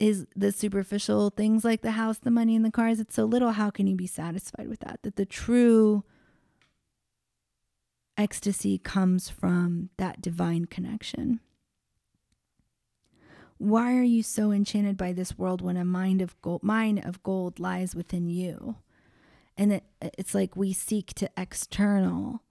is 0.00 0.26
the 0.34 0.52
superficial 0.52 1.30
things 1.30 1.64
like 1.64 1.82
the 1.82 1.92
house, 1.92 2.18
the 2.18 2.30
money, 2.30 2.56
and 2.56 2.64
the 2.64 2.70
cars, 2.70 3.00
it's 3.00 3.14
so 3.14 3.24
little. 3.24 3.52
How 3.52 3.70
can 3.70 3.86
you 3.86 3.96
be 3.96 4.06
satisfied 4.06 4.68
with 4.68 4.80
that? 4.80 5.00
That 5.02 5.16
the 5.16 5.24
true 5.24 6.04
ecstasy 8.16 8.78
comes 8.78 9.28
from 9.28 9.90
that 9.96 10.20
divine 10.20 10.66
connection. 10.66 11.40
Why 13.58 13.96
are 13.96 14.02
you 14.02 14.22
so 14.22 14.50
enchanted 14.50 14.96
by 14.96 15.12
this 15.12 15.38
world 15.38 15.62
when 15.62 15.76
a 15.76 15.84
mind 15.84 16.20
of 16.20 16.40
gold, 16.42 16.62
mine 16.62 16.98
of 16.98 17.22
gold 17.22 17.58
lies 17.58 17.94
within 17.94 18.28
you? 18.28 18.76
And 19.56 19.72
it, 19.72 19.84
it's 20.02 20.34
like 20.34 20.56
we 20.56 20.72
seek 20.72 21.14
to 21.14 21.30
external 21.36 22.42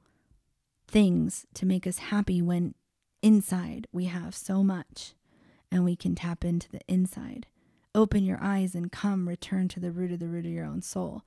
things 0.94 1.48
to 1.56 1.66
make 1.66 1.88
us 1.88 1.98
happy 1.98 2.40
when 2.40 2.76
inside 3.24 3.88
we 3.92 4.06
have 4.06 4.36
so 4.36 4.64
much 4.64 5.16
and 5.72 5.84
we 5.84 5.96
can 5.96 6.14
tap 6.14 6.46
into 6.46 6.70
the 6.70 6.82
inside. 6.88 7.48
Open 7.96 8.24
your 8.24 8.38
eyes 8.40 8.76
and 8.76 8.92
come, 8.92 9.28
return 9.28 9.68
to 9.70 9.80
the 9.80 9.92
root 9.92 10.12
of 10.12 10.20
the 10.20 10.28
root 10.28 10.46
of 10.46 10.52
your 10.52 10.66
own 10.66 10.84
soul. 10.84 11.24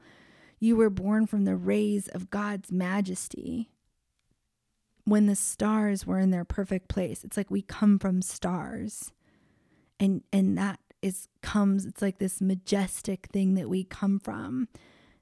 You 0.60 0.76
were 0.76 0.88
born 0.88 1.26
from 1.26 1.44
the 1.44 1.56
rays 1.56 2.06
of 2.06 2.30
God's 2.30 2.70
majesty 2.70 3.68
when 5.04 5.26
the 5.26 5.34
stars 5.34 6.06
were 6.06 6.20
in 6.20 6.30
their 6.30 6.44
perfect 6.44 6.86
place. 6.88 7.24
It's 7.24 7.36
like 7.36 7.50
we 7.50 7.62
come 7.62 7.98
from 7.98 8.22
stars 8.22 9.12
and 9.98 10.22
and 10.32 10.56
that 10.56 10.78
is 11.02 11.26
comes 11.42 11.84
it's 11.84 12.02
like 12.02 12.18
this 12.18 12.40
majestic 12.40 13.26
thing 13.32 13.54
that 13.54 13.68
we 13.68 13.82
come 13.82 14.20
from 14.20 14.68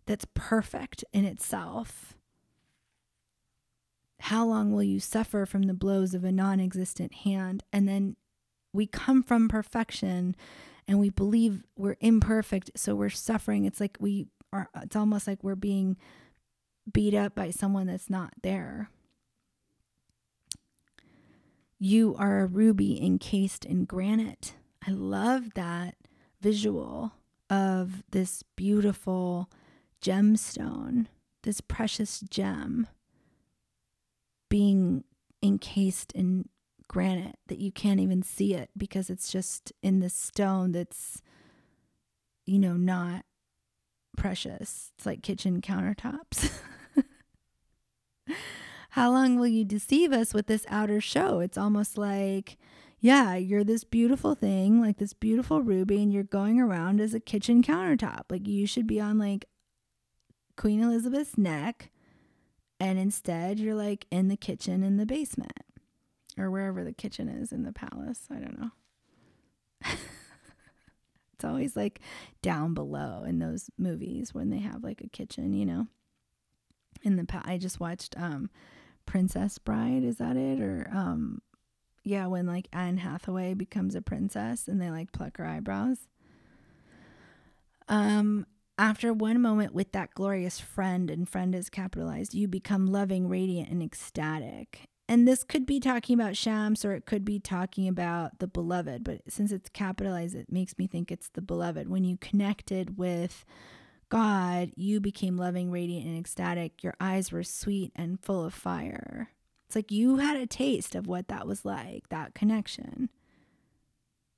that's 0.07 0.27
perfect 0.35 1.03
in 1.13 1.25
itself 1.25 2.15
how 4.25 4.47
long 4.47 4.73
will 4.73 4.83
you 4.83 4.99
suffer 5.01 5.45
from 5.45 5.65
the 5.65 5.75
blows 5.75 6.15
of 6.15 6.25
a 6.25 6.33
non-existent 6.33 7.13
hand? 7.13 7.63
And 7.71 7.87
then 7.87 8.17
we 8.73 8.87
come 8.87 9.23
from 9.23 9.49
perfection 9.49 10.35
and 10.89 10.99
we 10.99 11.11
believe 11.11 11.63
we're 11.77 11.99
imperfect 12.01 12.71
so 12.75 12.95
we're 12.95 13.11
suffering. 13.11 13.67
It's 13.67 13.81
like 13.81 13.99
we 14.01 14.29
are 14.51 14.71
it's 14.81 14.97
almost 14.97 15.27
like 15.27 15.45
we're 15.45 15.55
being 15.55 15.99
beat 16.91 17.13
up 17.13 17.35
by 17.35 17.51
someone 17.51 17.87
that's 17.87 18.09
not 18.09 18.33
there. 18.43 18.89
You 21.79 22.17
are 22.19 22.41
a 22.41 22.47
ruby 22.47 23.05
encased 23.05 23.67
in 23.67 23.85
granite. 23.85 24.55
I 24.89 24.93
love 24.93 25.53
that 25.53 25.97
visual 26.41 27.13
of 27.51 28.03
this 28.11 28.43
beautiful 28.57 29.51
gemstone, 30.01 31.09
this 31.43 31.61
precious 31.61 32.21
gem 32.21 32.87
being 34.55 35.03
encased 35.43 36.13
in 36.13 36.49
granite 36.87 37.37
that 37.49 37.59
you 37.59 37.73
can't 37.73 37.99
even 37.99 38.23
see 38.23 38.55
it 38.55 38.71
because 38.79 39.11
it's 39.11 39.33
just 39.33 39.73
in 39.83 39.99
this 39.99 40.15
stone 40.15 40.71
that's, 40.71 41.21
you 42.47 42.61
know, 42.61 42.75
not 42.75 43.25
precious. 44.17 44.93
It's 44.97 45.05
like 45.05 45.25
kitchen 45.25 45.61
countertops. 45.61 46.53
How 48.91 49.11
long 49.11 49.41
will 49.41 49.49
you 49.49 49.65
deceive 49.65 50.13
us 50.13 50.33
with 50.33 50.47
this 50.47 50.65
outer 50.69 51.01
show? 51.01 51.41
It's 51.41 51.59
almost 51.59 51.99
like 51.99 52.57
yeah, 53.01 53.35
you're 53.35 53.65
this 53.65 53.83
beautiful 53.83 54.37
thing, 54.37 54.81
like 54.81 54.99
this 54.99 55.15
beautiful 55.15 55.63
ruby, 55.63 56.01
and 56.01 56.13
you're 56.13 56.23
going 56.23 56.61
around 56.61 57.01
as 57.01 57.13
a 57.13 57.19
kitchen 57.19 57.61
countertop. 57.61 58.27
Like 58.31 58.47
you 58.47 58.69
should 58.69 58.87
be 58.87 59.01
on 59.01 59.19
like 59.19 59.47
Queen 60.57 60.81
Elizabeth's 60.81 61.37
neck, 61.37 61.91
and 62.85 62.99
instead 62.99 63.59
you're 63.59 63.75
like 63.75 64.07
in 64.11 64.29
the 64.29 64.37
kitchen 64.37 64.83
in 64.83 64.99
the 64.99 65.07
basement 65.07 65.65
or 66.37 66.51
wherever 66.51 66.85
the 66.85 66.93
kitchen 66.93 67.31
is 67.31 67.51
in 67.51 67.63
the 67.63 67.73
palace. 67.73 68.29
I 68.31 68.35
don't 68.35 68.61
know. 68.61 68.71
it's 71.33 71.45
always 71.45 71.77
like 71.77 72.01
down 72.43 72.75
below 72.75 73.25
in 73.27 73.39
those 73.39 73.71
movies 73.79 74.35
when 74.35 74.51
they 74.51 74.59
have 74.59 74.85
like 74.85 75.01
a 75.01 75.09
kitchen, 75.09 75.55
you 75.55 75.65
know. 75.65 75.87
In 77.03 77.17
the 77.17 77.25
pa- 77.25 77.43
I 77.47 77.57
just 77.57 77.81
watched 77.81 78.15
um 78.19 78.51
Princess 79.07 79.57
Bride, 79.57 80.05
is 80.05 80.19
that 80.19 80.37
it? 80.37 80.61
Or 80.61 80.87
um 80.93 81.41
yeah, 82.03 82.27
when 82.27 82.47
like 82.47 82.69
Anne 82.71 82.99
Hathaway 82.99 83.55
becomes 83.55 83.95
a 83.95 84.03
princess 84.03 84.69
and 84.69 84.79
they 84.79 84.91
like 84.91 85.11
pluck 85.11 85.39
her 85.39 85.47
eyebrows. 85.47 86.01
Um 87.89 88.45
after 88.79 89.13
one 89.13 89.41
moment 89.41 89.73
with 89.75 89.93
that 89.93 90.15
glorious 90.15 90.61
friend, 90.61 91.11
and 91.11 91.29
friend 91.29 91.55
is 91.55 91.71
capitalized, 91.71 92.35
you 92.35 92.49
become 92.49 92.87
loving, 92.87 93.29
radiant, 93.29 93.71
and 93.71 93.83
ecstatic. 93.83 94.81
And 95.09 95.29
this 95.29 95.45
could 95.45 95.67
be 95.67 95.81
talking 95.81 96.19
about 96.19 96.37
Shams 96.37 96.85
or 96.85 96.93
it 96.93 97.05
could 97.05 97.25
be 97.25 97.39
talking 97.39 97.87
about 97.87 98.39
the 98.39 98.47
beloved, 98.47 99.05
but 99.05 99.21
since 99.29 99.53
it's 99.53 99.69
capitalized, 99.69 100.35
it 100.35 100.51
makes 100.51 100.79
me 100.79 100.87
think 100.87 101.13
it's 101.13 101.29
the 101.29 101.43
beloved. 101.43 101.89
When 101.89 102.05
you 102.05 102.17
connected 102.17 102.99
with 102.99 103.45
God, 104.09 104.73
you 104.77 105.01
became 105.01 105.37
loving, 105.37 105.71
radiant, 105.71 106.07
and 106.07 106.19
ecstatic. 106.19 106.83
Your 106.83 106.95
eyes 107.01 107.33
were 107.33 107.43
sweet 107.43 107.93
and 107.95 108.19
full 108.21 108.45
of 108.45 108.55
fire. 108.55 109.31
It's 109.67 109.77
like 109.77 109.93
you 109.93 110.17
had 110.17 110.37
a 110.37 110.47
taste 110.47 110.95
of 110.95 111.07
what 111.07 111.29
that 111.29 111.47
was 111.47 111.65
like, 111.65 112.09
that 112.09 112.35
connection. 112.35 113.11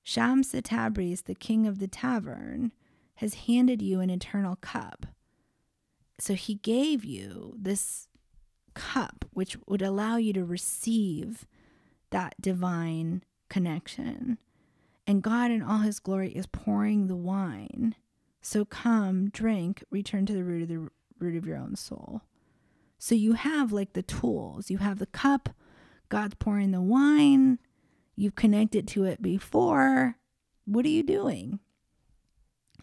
Shams 0.02 0.50
the 0.50 0.62
Tabriz, 0.62 1.24
the 1.24 1.34
king 1.34 1.66
of 1.66 1.78
the 1.78 1.88
tavern, 1.88 2.72
has 3.16 3.34
handed 3.34 3.82
you 3.82 4.00
an 4.00 4.10
eternal 4.10 4.56
cup. 4.56 5.06
So 6.18 6.34
he 6.34 6.54
gave 6.56 7.04
you 7.04 7.54
this 7.58 8.08
cup, 8.74 9.24
which 9.32 9.56
would 9.66 9.82
allow 9.82 10.16
you 10.16 10.32
to 10.34 10.44
receive 10.44 11.46
that 12.10 12.34
divine 12.40 13.22
connection. 13.48 14.38
And 15.06 15.22
God, 15.22 15.50
in 15.50 15.62
all 15.62 15.78
his 15.78 16.00
glory, 16.00 16.30
is 16.30 16.46
pouring 16.46 17.06
the 17.06 17.16
wine. 17.16 17.94
So 18.40 18.64
come, 18.64 19.28
drink, 19.30 19.82
return 19.90 20.26
to 20.26 20.32
the 20.32 20.44
root 20.44 20.62
of 20.62 20.68
the 20.68 20.88
root 21.18 21.36
of 21.36 21.46
your 21.46 21.56
own 21.56 21.76
soul. 21.76 22.22
So 22.98 23.14
you 23.14 23.34
have 23.34 23.72
like 23.72 23.92
the 23.92 24.02
tools. 24.02 24.70
You 24.70 24.78
have 24.78 24.98
the 24.98 25.06
cup, 25.06 25.50
God's 26.08 26.34
pouring 26.34 26.70
the 26.70 26.80
wine, 26.80 27.58
you've 28.14 28.34
connected 28.34 28.88
to 28.88 29.04
it 29.04 29.20
before. 29.20 30.16
What 30.64 30.84
are 30.84 30.90
you 30.90 31.02
doing? 31.02 31.60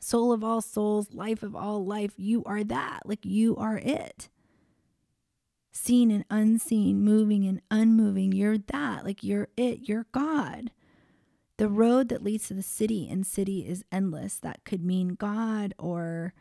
Soul 0.03 0.31
of 0.31 0.43
all 0.43 0.61
souls, 0.61 1.13
life 1.13 1.43
of 1.43 1.55
all 1.55 1.85
life. 1.85 2.13
You 2.17 2.43
are 2.45 2.63
that. 2.63 3.01
Like 3.05 3.25
you 3.25 3.55
are 3.57 3.77
it. 3.77 4.29
Seen 5.71 6.11
and 6.11 6.25
unseen, 6.29 7.01
moving 7.01 7.45
and 7.45 7.61
unmoving. 7.71 8.31
You're 8.31 8.57
that. 8.57 9.05
Like 9.05 9.23
you're 9.23 9.49
it. 9.57 9.87
You're 9.89 10.05
God. 10.11 10.71
The 11.57 11.69
road 11.69 12.09
that 12.09 12.23
leads 12.23 12.47
to 12.47 12.53
the 12.53 12.63
city 12.63 13.07
and 13.09 13.25
city 13.25 13.59
is 13.67 13.85
endless. 13.91 14.37
That 14.37 14.65
could 14.65 14.83
mean 14.83 15.15
God 15.15 15.73
or, 15.77 16.33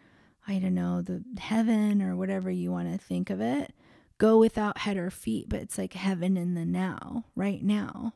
I 0.48 0.59
don't 0.59 0.75
know, 0.75 1.03
the 1.03 1.22
heaven 1.38 2.03
or 2.03 2.16
whatever 2.16 2.51
you 2.51 2.72
want 2.72 2.90
to 2.90 2.98
think 2.98 3.31
of 3.31 3.40
it. 3.40 3.72
Go 4.18 4.38
without 4.38 4.79
head 4.79 4.96
or 4.96 5.11
feet, 5.11 5.48
but 5.48 5.61
it's 5.61 5.79
like 5.79 5.94
heaven 5.94 6.37
in 6.37 6.55
the 6.55 6.64
now, 6.64 7.25
right 7.35 7.62
now. 7.62 8.14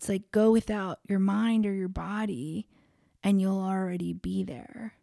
It's 0.00 0.08
like 0.08 0.32
go 0.32 0.50
without 0.50 0.98
your 1.06 1.18
mind 1.18 1.66
or 1.66 1.74
your 1.74 1.86
body 1.86 2.66
and 3.22 3.38
you'll 3.38 3.60
already 3.60 4.14
be 4.14 4.42
there. 4.42 4.94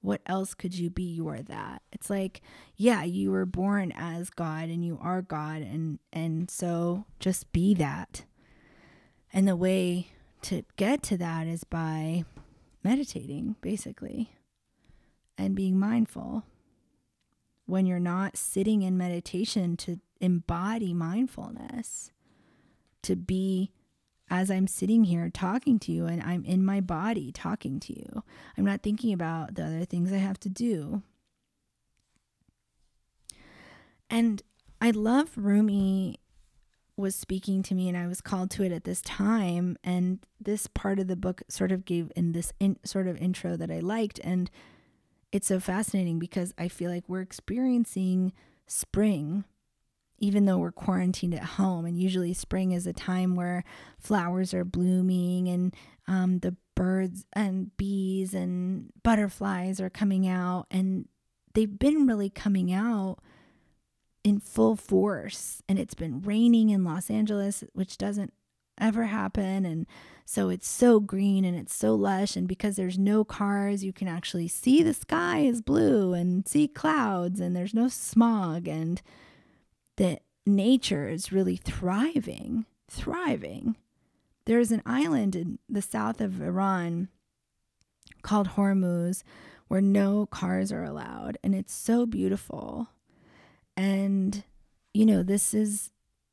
What 0.00 0.22
else 0.24 0.54
could 0.54 0.74
you 0.74 0.88
be? 0.88 1.02
You 1.02 1.28
are 1.28 1.42
that. 1.42 1.82
It's 1.92 2.08
like, 2.08 2.40
yeah, 2.74 3.04
you 3.04 3.30
were 3.30 3.44
born 3.44 3.92
as 3.94 4.30
God 4.30 4.70
and 4.70 4.82
you 4.82 4.98
are 5.02 5.20
God 5.20 5.60
and 5.60 5.98
and 6.14 6.50
so 6.50 7.04
just 7.20 7.52
be 7.52 7.74
that. 7.74 8.24
And 9.34 9.46
the 9.46 9.54
way 9.54 10.06
to 10.44 10.64
get 10.76 11.02
to 11.02 11.18
that 11.18 11.46
is 11.46 11.64
by 11.64 12.24
meditating, 12.82 13.56
basically, 13.60 14.32
and 15.36 15.54
being 15.54 15.78
mindful. 15.78 16.44
When 17.66 17.84
you're 17.84 18.00
not 18.00 18.38
sitting 18.38 18.80
in 18.80 18.96
meditation 18.96 19.76
to 19.76 20.00
embody 20.22 20.94
mindfulness, 20.94 22.12
to 23.02 23.14
be 23.14 23.72
as 24.30 24.50
I'm 24.50 24.66
sitting 24.66 25.04
here 25.04 25.30
talking 25.30 25.78
to 25.80 25.92
you 25.92 26.06
and 26.06 26.22
I'm 26.22 26.44
in 26.44 26.64
my 26.64 26.80
body 26.80 27.32
talking 27.32 27.80
to 27.80 27.98
you. 27.98 28.22
I'm 28.56 28.64
not 28.64 28.82
thinking 28.82 29.12
about 29.12 29.54
the 29.54 29.64
other 29.64 29.84
things 29.84 30.12
I 30.12 30.16
have 30.16 30.40
to 30.40 30.48
do. 30.48 31.02
And 34.08 34.42
I 34.80 34.90
love 34.90 35.30
Rumi 35.36 36.18
was 36.96 37.14
speaking 37.14 37.62
to 37.62 37.74
me 37.74 37.88
and 37.88 37.96
I 37.96 38.06
was 38.06 38.20
called 38.20 38.50
to 38.52 38.62
it 38.62 38.72
at 38.72 38.84
this 38.84 39.00
time 39.00 39.76
and 39.82 40.18
this 40.40 40.66
part 40.66 40.98
of 40.98 41.08
the 41.08 41.16
book 41.16 41.42
sort 41.48 41.72
of 41.72 41.84
gave 41.84 42.12
in 42.14 42.32
this 42.32 42.52
in, 42.60 42.78
sort 42.84 43.06
of 43.06 43.16
intro 43.16 43.56
that 43.56 43.70
I 43.70 43.80
liked 43.80 44.20
and 44.22 44.50
it's 45.30 45.48
so 45.48 45.58
fascinating 45.58 46.18
because 46.18 46.52
I 46.58 46.68
feel 46.68 46.90
like 46.90 47.08
we're 47.08 47.22
experiencing 47.22 48.32
spring 48.66 49.44
even 50.22 50.46
though 50.46 50.56
we're 50.56 50.72
quarantined 50.72 51.34
at 51.34 51.42
home. 51.42 51.84
And 51.84 52.00
usually, 52.00 52.32
spring 52.32 52.70
is 52.70 52.86
a 52.86 52.92
time 52.92 53.34
where 53.34 53.64
flowers 53.98 54.54
are 54.54 54.64
blooming 54.64 55.48
and 55.48 55.74
um, 56.06 56.38
the 56.38 56.56
birds 56.76 57.26
and 57.32 57.76
bees 57.76 58.32
and 58.32 58.90
butterflies 59.02 59.80
are 59.80 59.90
coming 59.90 60.28
out. 60.28 60.66
And 60.70 61.08
they've 61.54 61.78
been 61.78 62.06
really 62.06 62.30
coming 62.30 62.72
out 62.72 63.18
in 64.22 64.38
full 64.38 64.76
force. 64.76 65.60
And 65.68 65.76
it's 65.76 65.94
been 65.94 66.22
raining 66.22 66.70
in 66.70 66.84
Los 66.84 67.10
Angeles, 67.10 67.64
which 67.72 67.98
doesn't 67.98 68.32
ever 68.78 69.06
happen. 69.06 69.66
And 69.66 69.86
so 70.24 70.50
it's 70.50 70.68
so 70.68 71.00
green 71.00 71.44
and 71.44 71.58
it's 71.58 71.74
so 71.74 71.96
lush. 71.96 72.36
And 72.36 72.46
because 72.46 72.76
there's 72.76 72.96
no 72.96 73.24
cars, 73.24 73.82
you 73.82 73.92
can 73.92 74.06
actually 74.06 74.46
see 74.46 74.84
the 74.84 74.94
sky 74.94 75.40
is 75.40 75.62
blue 75.62 76.14
and 76.14 76.46
see 76.46 76.68
clouds 76.68 77.40
and 77.40 77.56
there's 77.56 77.74
no 77.74 77.88
smog. 77.88 78.68
And 78.68 79.02
that 79.96 80.22
nature 80.46 81.08
is 81.08 81.32
really 81.32 81.56
thriving, 81.56 82.66
thriving. 82.88 83.76
There's 84.44 84.72
an 84.72 84.82
island 84.84 85.36
in 85.36 85.58
the 85.68 85.82
south 85.82 86.20
of 86.20 86.40
Iran 86.40 87.08
called 88.22 88.50
Hormuz 88.50 89.22
where 89.68 89.80
no 89.80 90.26
cars 90.26 90.72
are 90.72 90.84
allowed 90.84 91.38
and 91.42 91.54
it's 91.54 91.72
so 91.72 92.06
beautiful. 92.06 92.88
And 93.76 94.44
you 94.92 95.06
know, 95.06 95.22
this 95.22 95.54
is 95.54 95.90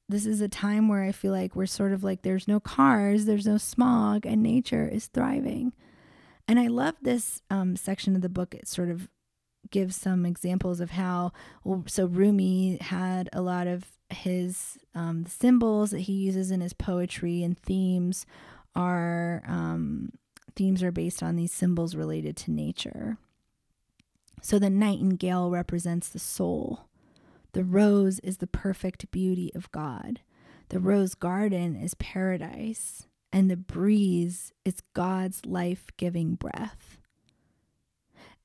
this 0.09 0.25
is 0.25 0.41
a 0.41 0.49
time 0.49 0.87
where 0.87 1.03
I 1.03 1.11
feel 1.11 1.31
like 1.31 1.55
we're 1.55 1.67
sort 1.67 1.93
of 1.93 2.03
like 2.03 2.23
there's 2.23 2.47
no 2.47 2.59
cars, 2.59 3.25
there's 3.25 3.45
no 3.45 3.57
smog, 3.57 4.25
and 4.25 4.41
nature 4.41 4.87
is 4.87 5.05
thriving. 5.05 5.71
And 6.47 6.59
I 6.59 6.65
love 6.65 6.95
this 6.99 7.43
um, 7.51 7.75
section 7.75 8.15
of 8.15 8.23
the 8.23 8.27
book. 8.27 8.55
It 8.55 8.67
sort 8.67 8.89
of 8.89 9.07
give 9.71 9.93
some 9.93 10.25
examples 10.25 10.79
of 10.79 10.91
how 10.91 11.31
so 11.85 12.05
Rumi 12.05 12.77
had 12.81 13.29
a 13.33 13.41
lot 13.41 13.67
of 13.67 13.85
his 14.09 14.77
um, 14.95 15.25
symbols 15.25 15.91
that 15.91 16.01
he 16.01 16.13
uses 16.13 16.51
in 16.51 16.61
his 16.61 16.73
poetry 16.73 17.43
and 17.43 17.57
themes 17.57 18.25
are 18.75 19.43
um, 19.47 20.11
themes 20.55 20.83
are 20.83 20.91
based 20.91 21.21
on 21.21 21.35
these 21.35 21.51
symbols 21.51 21.95
related 21.95 22.35
to 22.37 22.51
nature. 22.51 23.17
So 24.41 24.57
the 24.57 24.69
nightingale 24.69 25.49
represents 25.49 26.09
the 26.09 26.19
soul. 26.19 26.85
The 27.53 27.63
rose 27.63 28.19
is 28.19 28.37
the 28.37 28.47
perfect 28.47 29.09
beauty 29.11 29.51
of 29.55 29.71
God. 29.71 30.21
The 30.69 30.79
rose 30.79 31.15
garden 31.15 31.75
is 31.75 31.93
paradise, 31.95 33.07
and 33.33 33.49
the 33.49 33.57
breeze 33.57 34.53
is 34.63 34.83
God's 34.93 35.45
life 35.45 35.87
giving 35.97 36.35
breath. 36.35 36.98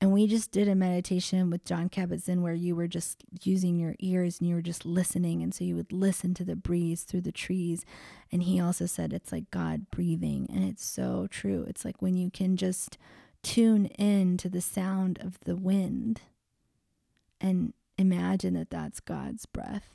And 0.01 0.11
we 0.11 0.27
just 0.27 0.51
did 0.51 0.67
a 0.67 0.75
meditation 0.75 1.49
with 1.49 1.63
Jon 1.63 1.89
Kabat-Zinn 1.89 2.41
where 2.41 2.53
you 2.53 2.75
were 2.75 2.87
just 2.87 3.23
using 3.43 3.79
your 3.79 3.95
ears 3.99 4.39
and 4.39 4.49
you 4.49 4.55
were 4.55 4.61
just 4.61 4.85
listening. 4.85 5.41
And 5.41 5.53
so 5.53 5.63
you 5.63 5.75
would 5.75 5.91
listen 5.91 6.33
to 6.35 6.43
the 6.43 6.55
breeze 6.55 7.03
through 7.03 7.21
the 7.21 7.31
trees. 7.31 7.85
And 8.31 8.43
he 8.43 8.59
also 8.59 8.85
said 8.85 9.13
it's 9.13 9.31
like 9.31 9.49
God 9.51 9.89
breathing. 9.91 10.47
And 10.53 10.63
it's 10.63 10.85
so 10.85 11.27
true. 11.31 11.65
It's 11.67 11.85
like 11.85 12.01
when 12.01 12.15
you 12.17 12.29
can 12.29 12.57
just 12.57 12.97
tune 13.41 13.85
in 13.85 14.37
to 14.37 14.49
the 14.49 14.61
sound 14.61 15.17
of 15.21 15.39
the 15.45 15.55
wind 15.55 16.21
and 17.39 17.73
imagine 17.97 18.53
that 18.55 18.69
that's 18.69 18.99
God's 18.99 19.45
breath. 19.45 19.91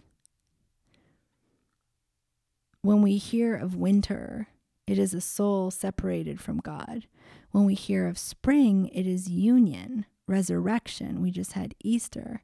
When 2.82 3.02
we 3.02 3.18
hear 3.18 3.54
of 3.54 3.76
winter, 3.76 4.48
it 4.86 4.98
is 4.98 5.14
a 5.14 5.20
soul 5.20 5.70
separated 5.70 6.40
from 6.40 6.58
God. 6.58 7.06
When 7.50 7.64
we 7.64 7.74
hear 7.74 8.06
of 8.06 8.18
spring, 8.18 8.88
it 8.88 9.06
is 9.06 9.28
union, 9.28 10.06
resurrection. 10.26 11.20
We 11.20 11.30
just 11.30 11.52
had 11.52 11.74
Easter 11.82 12.42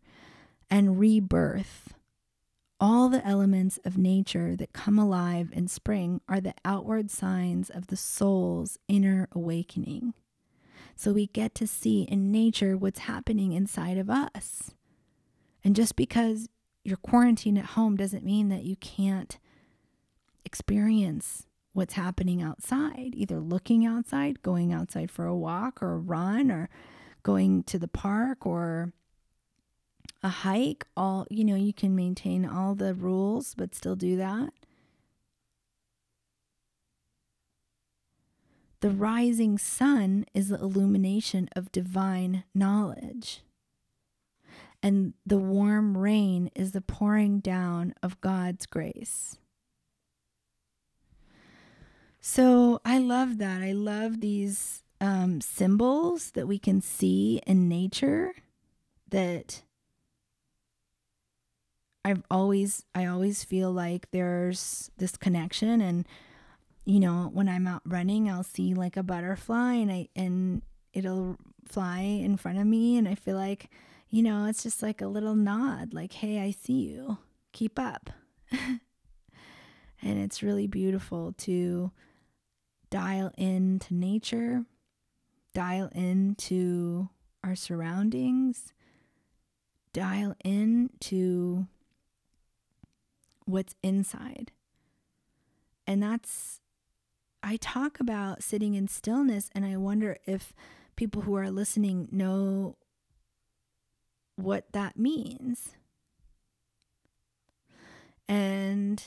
and 0.70 0.98
rebirth. 0.98 1.94
All 2.78 3.08
the 3.08 3.26
elements 3.26 3.78
of 3.84 3.96
nature 3.96 4.54
that 4.56 4.72
come 4.72 4.98
alive 4.98 5.50
in 5.52 5.66
spring 5.66 6.20
are 6.28 6.40
the 6.40 6.54
outward 6.64 7.10
signs 7.10 7.70
of 7.70 7.86
the 7.86 7.96
soul's 7.96 8.78
inner 8.86 9.28
awakening. 9.32 10.12
So 10.94 11.12
we 11.12 11.28
get 11.28 11.54
to 11.56 11.66
see 11.66 12.02
in 12.02 12.32
nature 12.32 12.76
what's 12.76 13.00
happening 13.00 13.52
inside 13.52 13.98
of 13.98 14.10
us. 14.10 14.72
And 15.64 15.74
just 15.74 15.96
because 15.96 16.48
you're 16.84 16.96
quarantined 16.96 17.58
at 17.58 17.64
home 17.64 17.96
doesn't 17.96 18.24
mean 18.24 18.48
that 18.50 18.64
you 18.64 18.76
can't 18.76 19.38
experience 20.44 21.46
what's 21.76 21.94
happening 21.94 22.42
outside, 22.42 23.12
either 23.14 23.38
looking 23.38 23.84
outside, 23.84 24.42
going 24.42 24.72
outside 24.72 25.10
for 25.10 25.26
a 25.26 25.36
walk 25.36 25.82
or 25.82 25.92
a 25.92 25.98
run, 25.98 26.50
or 26.50 26.70
going 27.22 27.62
to 27.64 27.78
the 27.78 27.86
park 27.86 28.46
or 28.46 28.92
a 30.22 30.28
hike, 30.28 30.86
all, 30.96 31.26
you 31.30 31.44
know, 31.44 31.54
you 31.54 31.74
can 31.74 31.94
maintain 31.94 32.46
all 32.46 32.74
the 32.74 32.94
rules 32.94 33.54
but 33.54 33.74
still 33.74 33.94
do 33.94 34.16
that. 34.16 34.50
The 38.80 38.90
rising 38.90 39.58
sun 39.58 40.24
is 40.32 40.48
the 40.48 40.58
illumination 40.58 41.48
of 41.54 41.72
divine 41.72 42.44
knowledge. 42.54 43.42
And 44.82 45.12
the 45.26 45.38
warm 45.38 45.98
rain 45.98 46.50
is 46.54 46.72
the 46.72 46.80
pouring 46.80 47.40
down 47.40 47.94
of 48.02 48.20
God's 48.20 48.64
grace. 48.64 49.36
So 52.28 52.80
I 52.84 52.98
love 52.98 53.38
that. 53.38 53.62
I 53.62 53.70
love 53.70 54.20
these 54.20 54.82
um, 55.00 55.40
symbols 55.40 56.32
that 56.32 56.48
we 56.48 56.58
can 56.58 56.80
see 56.80 57.40
in 57.46 57.68
nature 57.68 58.32
that 59.10 59.62
I've 62.04 62.24
always 62.28 62.84
I 62.96 63.06
always 63.06 63.44
feel 63.44 63.70
like 63.70 64.10
there's 64.10 64.90
this 64.98 65.16
connection. 65.16 65.80
And 65.80 66.04
you 66.84 66.98
know 66.98 67.30
when 67.32 67.48
I'm 67.48 67.68
out 67.68 67.82
running 67.86 68.28
I'll 68.28 68.42
see 68.42 68.74
like 68.74 68.96
a 68.96 69.04
butterfly 69.04 69.74
and 69.74 69.92
I 69.92 70.08
and 70.16 70.62
it'll 70.92 71.36
fly 71.64 72.00
in 72.00 72.36
front 72.38 72.58
of 72.58 72.66
me. 72.66 72.96
And 72.96 73.06
I 73.06 73.14
feel 73.14 73.36
like 73.36 73.70
you 74.10 74.24
know 74.24 74.46
it's 74.46 74.64
just 74.64 74.82
like 74.82 75.00
a 75.00 75.06
little 75.06 75.36
nod 75.36 75.94
like 75.94 76.12
hey 76.12 76.40
I 76.40 76.50
see 76.50 76.88
you. 76.88 77.18
Keep 77.52 77.78
up. 77.78 78.10
And 80.02 80.18
it's 80.18 80.42
really 80.42 80.66
beautiful 80.66 81.32
to 81.38 81.90
dial 82.90 83.32
in 83.36 83.78
to 83.78 83.94
nature 83.94 84.64
dial 85.54 85.88
in 85.94 86.34
to 86.34 87.08
our 87.42 87.54
surroundings 87.54 88.74
dial 89.96 90.34
in 90.44 90.90
to 91.00 91.66
what's 93.46 93.74
inside. 93.82 94.52
And 95.86 96.02
that's, 96.02 96.60
I 97.42 97.56
talk 97.56 97.98
about 97.98 98.42
sitting 98.42 98.74
in 98.74 98.88
stillness, 98.88 99.48
and 99.54 99.64
I 99.64 99.78
wonder 99.78 100.18
if 100.26 100.52
people 100.96 101.22
who 101.22 101.34
are 101.36 101.50
listening 101.50 102.08
know 102.12 102.76
what 104.34 104.72
that 104.72 104.98
means. 104.98 105.70
And 108.28 109.02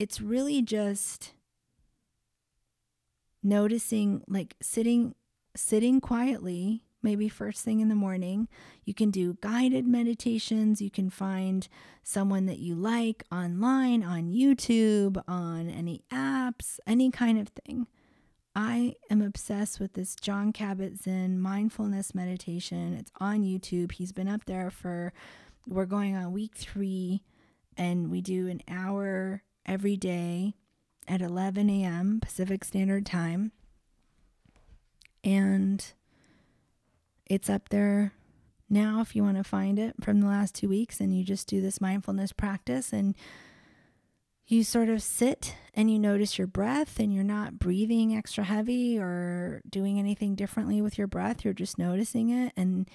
it's 0.00 0.20
really 0.20 0.60
just 0.60 1.34
noticing 3.44 4.24
like 4.26 4.56
sitting 4.60 5.14
sitting 5.54 6.00
quietly 6.00 6.84
maybe 7.04 7.28
first 7.28 7.62
thing 7.62 7.80
in 7.80 7.88
the 7.88 7.94
morning. 7.94 8.48
You 8.84 8.94
can 8.94 9.10
do 9.10 9.36
guided 9.40 9.86
meditations. 9.86 10.80
You 10.80 10.90
can 10.90 11.10
find 11.10 11.68
someone 12.02 12.46
that 12.46 12.58
you 12.58 12.74
like 12.74 13.22
online, 13.30 14.02
on 14.02 14.30
YouTube, 14.30 15.22
on 15.28 15.68
any 15.68 16.02
apps, 16.10 16.80
any 16.86 17.10
kind 17.10 17.38
of 17.38 17.48
thing. 17.48 17.86
I 18.56 18.94
am 19.10 19.20
obsessed 19.20 19.78
with 19.78 19.92
this 19.92 20.16
Jon 20.16 20.52
Kabat-Zinn 20.52 21.38
mindfulness 21.38 22.14
meditation. 22.14 22.94
It's 22.94 23.12
on 23.20 23.42
YouTube. 23.42 23.92
He's 23.92 24.12
been 24.12 24.28
up 24.28 24.46
there 24.46 24.70
for, 24.70 25.12
we're 25.66 25.86
going 25.86 26.16
on 26.16 26.32
week 26.32 26.54
three, 26.54 27.22
and 27.76 28.10
we 28.10 28.20
do 28.22 28.48
an 28.48 28.62
hour 28.68 29.42
every 29.66 29.96
day 29.96 30.54
at 31.08 31.20
11 31.20 31.68
a.m. 31.70 32.20
Pacific 32.20 32.64
Standard 32.64 33.06
Time. 33.06 33.52
And 35.22 35.84
it's 37.26 37.48
up 37.48 37.70
there 37.70 38.12
now 38.68 39.00
if 39.00 39.14
you 39.14 39.22
want 39.22 39.36
to 39.36 39.44
find 39.44 39.78
it 39.78 39.94
from 40.02 40.20
the 40.20 40.26
last 40.26 40.54
two 40.54 40.68
weeks 40.68 41.00
and 41.00 41.16
you 41.16 41.24
just 41.24 41.46
do 41.46 41.60
this 41.60 41.80
mindfulness 41.80 42.32
practice 42.32 42.92
and 42.92 43.14
you 44.46 44.62
sort 44.62 44.88
of 44.88 45.02
sit 45.02 45.54
and 45.72 45.90
you 45.90 45.98
notice 45.98 46.36
your 46.36 46.46
breath 46.46 46.98
and 46.98 47.14
you're 47.14 47.24
not 47.24 47.58
breathing 47.58 48.14
extra 48.14 48.44
heavy 48.44 48.98
or 48.98 49.62
doing 49.68 49.98
anything 49.98 50.34
differently 50.34 50.82
with 50.82 50.98
your 50.98 51.06
breath. 51.06 51.44
You're 51.44 51.54
just 51.54 51.78
noticing 51.78 52.28
it 52.28 52.52
and 52.56 52.88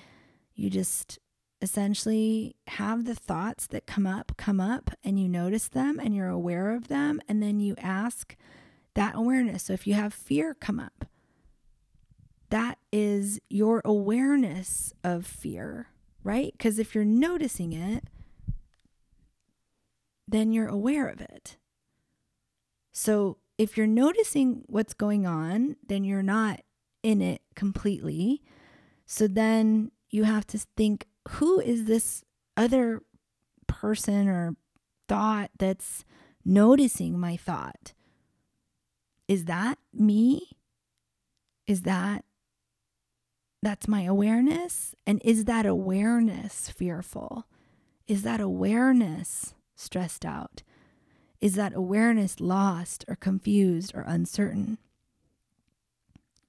you 0.53 0.69
just 0.69 1.17
essentially 1.61 2.55
have 2.67 3.05
the 3.05 3.15
thoughts 3.15 3.67
that 3.67 3.85
come 3.85 4.07
up 4.07 4.33
come 4.37 4.59
up 4.59 4.91
and 5.03 5.19
you 5.19 5.27
notice 5.27 5.67
them 5.67 5.99
and 5.99 6.15
you're 6.15 6.29
aware 6.29 6.71
of 6.71 6.87
them 6.87 7.21
and 7.27 7.43
then 7.43 7.59
you 7.59 7.75
ask 7.77 8.35
that 8.95 9.15
awareness. 9.15 9.63
So 9.63 9.73
if 9.73 9.85
you 9.85 9.93
have 9.93 10.13
fear 10.13 10.53
come 10.53 10.79
up, 10.79 11.05
that 12.49 12.77
is 12.91 13.39
your 13.49 13.81
awareness 13.85 14.93
of 15.03 15.25
fear, 15.25 15.87
right? 16.23 16.51
Because 16.51 16.79
if 16.79 16.95
you're 16.95 17.05
noticing 17.05 17.73
it, 17.73 18.05
then 20.27 20.51
you're 20.51 20.67
aware 20.67 21.07
of 21.07 21.21
it. 21.21 21.57
So 22.91 23.37
if 23.57 23.77
you're 23.77 23.87
noticing 23.87 24.63
what's 24.67 24.93
going 24.93 25.25
on, 25.25 25.75
then 25.85 26.03
you're 26.03 26.23
not 26.23 26.61
in 27.03 27.21
it 27.21 27.41
completely. 27.55 28.41
So 29.05 29.27
then 29.27 29.91
you 30.09 30.23
have 30.23 30.47
to 30.47 30.57
think 30.57 31.05
who 31.33 31.59
is 31.59 31.85
this 31.85 32.23
other 32.57 33.01
person 33.67 34.27
or 34.27 34.55
thought 35.07 35.51
that's 35.57 36.03
noticing 36.43 37.19
my 37.19 37.37
thought? 37.37 37.93
Is 39.27 39.45
that 39.45 39.77
me? 39.93 40.49
Is 41.67 41.83
that 41.83 42.25
that's 43.61 43.87
my 43.87 44.03
awareness. 44.03 44.95
And 45.05 45.21
is 45.23 45.45
that 45.45 45.65
awareness 45.65 46.69
fearful? 46.69 47.45
Is 48.07 48.23
that 48.23 48.39
awareness 48.39 49.53
stressed 49.75 50.25
out? 50.25 50.63
Is 51.41 51.55
that 51.55 51.73
awareness 51.75 52.39
lost 52.39 53.05
or 53.07 53.15
confused 53.15 53.91
or 53.93 54.03
uncertain? 54.07 54.77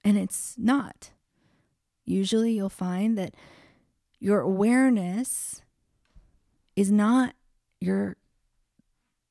And 0.03 0.17
it's 0.17 0.55
not. 0.57 1.11
Usually 2.05 2.53
you'll 2.53 2.71
find 2.71 3.19
that 3.19 3.35
your 4.21 4.41
awareness 4.41 5.63
is 6.77 6.93
not 6.93 7.35
your 7.81 8.17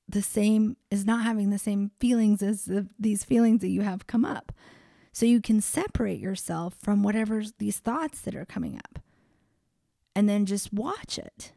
the 0.07 0.21
same 0.23 0.75
is 0.89 1.05
not 1.05 1.23
having 1.23 1.51
the 1.51 1.59
same 1.59 1.91
feelings 1.99 2.41
as 2.41 2.65
the, 2.65 2.87
these 2.99 3.23
feelings 3.23 3.61
that 3.61 3.69
you 3.69 3.81
have 3.81 4.07
come 4.07 4.25
up 4.25 4.51
so 5.13 5.25
you 5.25 5.39
can 5.39 5.61
separate 5.61 6.19
yourself 6.19 6.75
from 6.81 7.03
whatever 7.03 7.43
these 7.59 7.77
thoughts 7.77 8.21
that 8.21 8.35
are 8.35 8.45
coming 8.45 8.77
up 8.77 8.99
and 10.15 10.27
then 10.27 10.45
just 10.45 10.73
watch 10.73 11.17
it. 11.17 11.53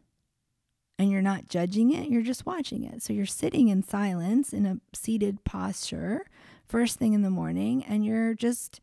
And 0.98 1.10
you're 1.10 1.22
not 1.22 1.48
judging 1.48 1.92
it, 1.92 2.10
you're 2.10 2.22
just 2.22 2.46
watching 2.46 2.84
it. 2.84 3.02
So 3.02 3.12
you're 3.12 3.26
sitting 3.26 3.68
in 3.68 3.82
silence 3.82 4.52
in 4.52 4.66
a 4.66 4.76
seated 4.92 5.42
posture 5.42 6.26
first 6.66 6.98
thing 6.98 7.12
in 7.12 7.22
the 7.22 7.30
morning 7.30 7.82
and 7.84 8.04
you're 8.04 8.34
just, 8.34 8.80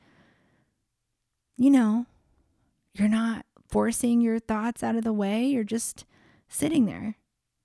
you 1.55 1.69
know, 1.69 2.07
you're 2.93 3.07
not 3.07 3.45
forcing 3.69 4.21
your 4.21 4.39
thoughts 4.39 4.83
out 4.83 4.95
of 4.95 5.03
the 5.03 5.13
way. 5.13 5.45
You're 5.45 5.63
just 5.63 6.05
sitting 6.47 6.85
there 6.85 7.17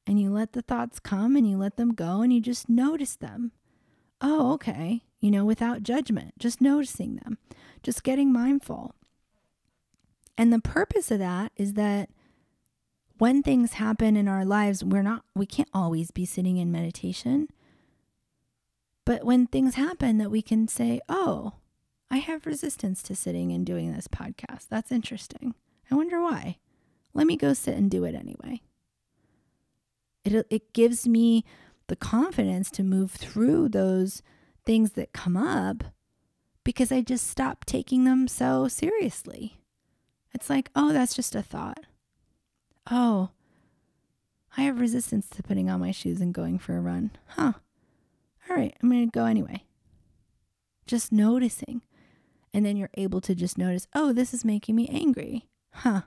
and 0.06 0.20
you 0.20 0.30
let 0.30 0.52
the 0.52 0.62
thoughts 0.62 1.00
come 1.00 1.36
and 1.36 1.48
you 1.48 1.56
let 1.56 1.76
them 1.76 1.94
go 1.94 2.22
and 2.22 2.32
you 2.32 2.40
just 2.40 2.68
notice 2.68 3.16
them. 3.16 3.52
Oh, 4.20 4.52
okay 4.54 5.02
you 5.24 5.30
know, 5.30 5.46
without 5.46 5.82
judgment, 5.82 6.34
just 6.38 6.60
noticing 6.60 7.16
them, 7.16 7.38
just 7.82 8.04
getting 8.04 8.30
mindful. 8.30 8.94
And 10.36 10.52
the 10.52 10.60
purpose 10.60 11.10
of 11.10 11.18
that 11.18 11.50
is 11.56 11.72
that 11.74 12.10
when 13.16 13.42
things 13.42 13.74
happen 13.74 14.18
in 14.18 14.28
our 14.28 14.44
lives, 14.44 14.84
we're 14.84 15.00
not, 15.00 15.24
we 15.34 15.46
can't 15.46 15.70
always 15.72 16.10
be 16.10 16.26
sitting 16.26 16.58
in 16.58 16.70
meditation. 16.70 17.48
But 19.06 19.24
when 19.24 19.46
things 19.46 19.76
happen, 19.76 20.18
that 20.18 20.30
we 20.30 20.42
can 20.42 20.68
say, 20.68 21.00
oh, 21.08 21.54
I 22.10 22.18
have 22.18 22.44
resistance 22.44 23.02
to 23.04 23.16
sitting 23.16 23.50
and 23.50 23.64
doing 23.64 23.94
this 23.94 24.08
podcast. 24.08 24.68
That's 24.68 24.92
interesting. 24.92 25.54
I 25.90 25.94
wonder 25.94 26.20
why. 26.20 26.58
Let 27.12 27.26
me 27.26 27.36
go 27.36 27.52
sit 27.52 27.76
and 27.76 27.90
do 27.90 28.04
it 28.04 28.14
anyway. 28.14 28.60
It, 30.24 30.46
it 30.50 30.72
gives 30.72 31.06
me 31.06 31.44
the 31.86 31.96
confidence 31.96 32.70
to 32.72 32.82
move 32.82 33.12
through 33.12 33.68
those 33.68 34.22
things 34.64 34.92
that 34.92 35.12
come 35.12 35.36
up 35.36 35.84
because 36.64 36.90
I 36.90 37.02
just 37.02 37.28
stop 37.28 37.64
taking 37.64 38.04
them 38.04 38.26
so 38.26 38.68
seriously. 38.68 39.60
It's 40.32 40.50
like, 40.50 40.70
oh, 40.74 40.92
that's 40.92 41.14
just 41.14 41.34
a 41.34 41.42
thought. 41.42 41.84
Oh, 42.90 43.30
I 44.56 44.62
have 44.62 44.80
resistance 44.80 45.28
to 45.30 45.42
putting 45.42 45.68
on 45.68 45.80
my 45.80 45.90
shoes 45.90 46.20
and 46.20 46.32
going 46.32 46.58
for 46.58 46.76
a 46.76 46.80
run. 46.80 47.10
Huh. 47.28 47.52
All 48.48 48.56
right, 48.56 48.74
I'm 48.82 48.90
going 48.90 49.08
to 49.08 49.18
go 49.18 49.26
anyway. 49.26 49.64
Just 50.86 51.12
noticing. 51.12 51.82
And 52.52 52.64
then 52.64 52.76
you're 52.76 52.90
able 52.94 53.20
to 53.22 53.34
just 53.34 53.58
notice, 53.58 53.86
oh, 53.94 54.12
this 54.12 54.32
is 54.32 54.44
making 54.44 54.76
me 54.76 54.88
angry. 54.88 55.46
Huh. 55.74 56.02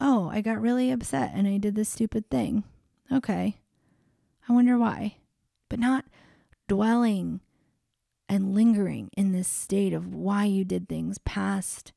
Oh, 0.00 0.28
I 0.32 0.40
got 0.40 0.60
really 0.60 0.90
upset 0.90 1.32
and 1.34 1.46
I 1.48 1.56
did 1.58 1.74
this 1.74 1.88
stupid 1.88 2.28
thing. 2.30 2.64
Okay. 3.10 3.60
I 4.48 4.52
wonder 4.52 4.78
why. 4.78 5.16
But 5.68 5.78
not 5.78 6.04
dwelling 6.68 7.40
and 8.28 8.54
lingering 8.54 9.10
in 9.16 9.32
this 9.32 9.48
state 9.48 9.92
of 9.92 10.14
why 10.14 10.44
you 10.44 10.64
did 10.64 10.88
things 10.88 11.18
past 11.18 11.92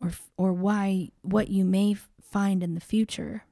or 0.00 0.12
or 0.36 0.52
why 0.52 1.10
what 1.22 1.48
you 1.48 1.64
may 1.64 1.96
find 2.20 2.62
in 2.62 2.74
the 2.74 2.80
future 2.80 3.44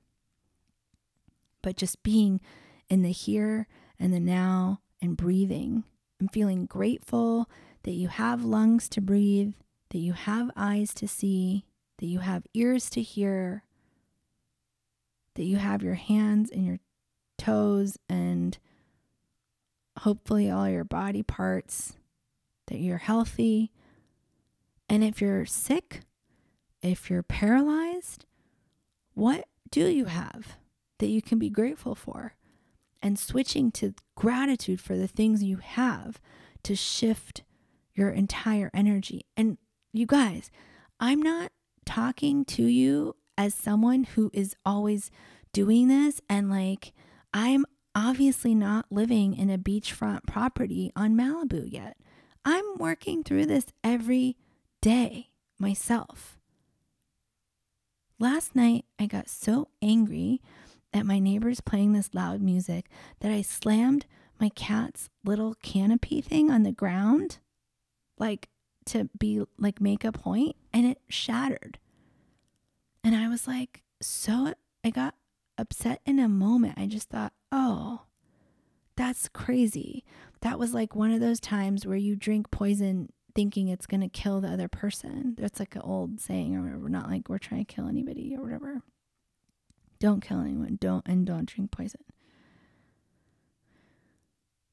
but 1.63 1.77
just 1.77 2.03
being 2.03 2.41
in 2.89 3.03
the 3.03 3.13
here 3.13 3.67
and 3.99 4.13
the 4.13 4.21
now 4.21 4.81
and 5.01 5.17
breathing. 5.17 5.85
I'm 6.21 6.29
feeling 6.29 6.67
grateful 6.67 7.49
that 7.85 7.93
you 7.93 8.09
have 8.09 8.45
lungs 8.45 8.89
to 8.91 9.01
breathe, 9.01 9.55
that 9.91 9.99
you 9.99 10.13
have 10.13 10.51
eyes 10.57 10.93
to 10.95 11.09
see, 11.09 11.65
that 12.03 12.09
you 12.09 12.19
have 12.19 12.43
ears 12.53 12.91
to 12.91 13.01
hear, 13.01 13.63
that 15.37 15.45
you 15.45 15.57
have 15.57 15.85
your 15.85 15.95
hands 15.95 16.51
and 16.51 16.67
your 16.67 16.81
toes 17.39 17.97
and 18.09 18.59
hopefully 20.01 20.51
all 20.51 20.69
your 20.69 20.83
body 20.83 21.23
parts, 21.23 21.93
that 22.67 22.79
you're 22.79 22.99
healthy. 22.99 23.71
And 24.89 25.05
if 25.05 25.21
you're 25.21 25.47
sick, 25.47 26.01
if 26.83 27.09
you're 27.09 27.23
paralyzed, 27.23 28.27
what 29.15 29.47
do 29.71 29.87
you 29.87 30.07
have 30.07 30.57
that 30.99 31.07
you 31.07 31.23
can 31.23 31.39
be 31.39 31.51
grateful 31.51 31.95
for? 31.95 32.35
And 33.01 33.17
switching 33.17 33.71
to 33.73 33.95
gratitude 34.17 34.81
for 34.81 34.97
the 34.97 35.07
things 35.07 35.45
you 35.45 35.59
have 35.59 36.21
to 36.65 36.75
shift 36.75 37.45
your 37.95 38.11
entire 38.11 38.73
energy. 38.75 39.25
And 39.37 39.57
you 39.93 40.07
guys, 40.07 40.51
I'm 40.99 41.23
not 41.23 41.53
talking 41.85 42.45
to 42.47 42.64
you 42.64 43.16
as 43.37 43.55
someone 43.55 44.05
who 44.05 44.30
is 44.33 44.55
always 44.64 45.11
doing 45.53 45.89
this 45.89 46.20
and 46.28 46.51
like 46.51 46.93
I'm 47.35 47.64
obviously 47.95 48.55
not 48.55 48.87
living 48.91 49.35
in 49.35 49.51
a 49.51 49.59
beachfront 49.59 50.26
property 50.26 50.93
on 50.97 51.16
Malibu 51.16 51.70
yet. 51.70 51.97
I'm 52.45 52.64
working 52.78 53.22
through 53.22 53.47
this 53.47 53.66
every 53.85 54.37
day 54.80 55.28
myself. 55.59 56.39
Last 58.18 58.55
night, 58.55 58.85
I 58.99 59.07
got 59.07 59.28
so 59.28 59.68
angry 59.80 60.41
at 60.93 61.07
my 61.07 61.18
neighbors 61.18 61.61
playing 61.61 61.93
this 61.93 62.14
loud 62.14 62.41
music 62.41 62.89
that 63.20 63.33
I 63.33 63.43
slammed 63.43 64.07
my 64.41 64.49
cat's 64.51 65.09
little 65.24 65.55
canopy 65.62 66.20
thing 66.20 66.51
on 66.51 66.62
the 66.62 66.72
ground, 66.72 67.39
like 68.18 68.49
to 68.87 69.09
be 69.18 69.43
like 69.59 69.80
make 69.80 70.05
a 70.05 70.12
point, 70.12 70.57
and 70.72 70.87
it 70.87 71.01
shattered. 71.09 71.78
And 73.05 73.16
I 73.16 73.28
was 73.28 73.47
like, 73.47 73.83
so 74.01 74.55
I 74.85 74.91
got 74.91 75.14
upset 75.59 76.01
in 76.07 76.18
a 76.18 76.28
moment. 76.28 76.74
I 76.76 76.87
just 76.87 77.09
thought, 77.09 77.33
oh, 77.51 78.03
that's 78.97 79.28
crazy. 79.28 80.05
That 80.41 80.59
was 80.59 80.74
like 80.74 80.95
one 80.95 81.11
of 81.11 81.20
those 81.20 81.41
times 81.41 81.87
where 81.87 81.97
you 81.97 82.16
drink 82.16 82.51
poison 82.51 83.11
thinking 83.35 83.68
it's 83.68 83.87
going 83.87 84.01
to 84.01 84.09
kill 84.09 84.41
the 84.41 84.49
other 84.49 84.68
person. 84.68 85.35
That's 85.39 85.59
like 85.59 85.74
an 85.74 85.83
old 85.83 86.20
saying 86.20 86.57
or 86.57 86.62
whatever, 86.62 86.89
not 86.89 87.09
like 87.09 87.28
we're 87.28 87.39
trying 87.39 87.64
to 87.64 87.74
kill 87.74 87.89
anybody 87.89 88.35
or 88.37 88.43
whatever. 88.43 88.83
Don't 89.99 90.20
kill 90.20 90.41
anyone. 90.41 90.78
Don't 90.80 91.07
and 91.07 91.24
don't 91.24 91.47
drink 91.47 91.70
poison. 91.70 92.03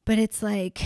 But 0.05 0.17
it's 0.17 0.41
like 0.41 0.81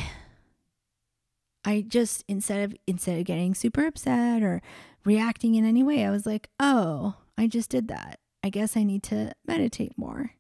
I 1.66 1.82
just 1.88 2.24
instead 2.28 2.64
of 2.64 2.78
instead 2.88 3.20
of 3.20 3.26
getting 3.26 3.56
super 3.56 3.86
upset 3.86 4.44
or 4.44 4.62
reacting 5.06 5.56
in 5.56 5.66
any 5.66 5.84
way, 5.84 6.06
I 6.06 6.12
was 6.12 6.26
like, 6.26 6.50
"Oh, 6.60 7.16
I 7.38 7.48
just 7.48 7.70
did 7.70 7.88
that. 7.90 8.20
I 8.44 8.50
guess 8.50 8.76
I 8.76 8.84
need 8.84 9.04
to 9.04 9.34
meditate 9.48 9.98
more. 9.98 10.32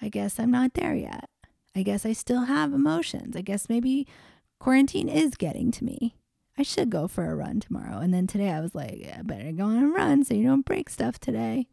I 0.00 0.08
guess 0.08 0.38
I'm 0.38 0.50
not 0.50 0.74
there 0.74 0.94
yet. 0.94 1.30
I 1.74 1.82
guess 1.82 2.04
I 2.04 2.12
still 2.12 2.42
have 2.42 2.72
emotions. 2.72 3.36
I 3.36 3.40
guess 3.42 3.68
maybe 3.68 4.06
quarantine 4.58 5.08
is 5.08 5.34
getting 5.34 5.70
to 5.72 5.84
me. 5.84 6.16
I 6.58 6.62
should 6.62 6.90
go 6.90 7.08
for 7.08 7.30
a 7.30 7.34
run 7.34 7.60
tomorrow. 7.60 7.98
And 7.98 8.12
then 8.14 8.26
today 8.26 8.50
I 8.50 8.60
was 8.60 8.74
like, 8.74 8.96
yeah, 8.98 9.16
I 9.18 9.22
better 9.22 9.52
go 9.52 9.64
on 9.64 9.82
a 9.82 9.88
run 9.88 10.24
so 10.24 10.34
you 10.34 10.44
don't 10.44 10.64
break 10.64 10.88
stuff 10.88 11.18
today 11.18 11.66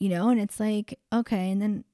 you 0.00 0.08
know, 0.08 0.30
and 0.30 0.40
it's 0.40 0.58
like, 0.58 0.98
okay, 1.12 1.50
and 1.52 1.62
then 1.62 1.84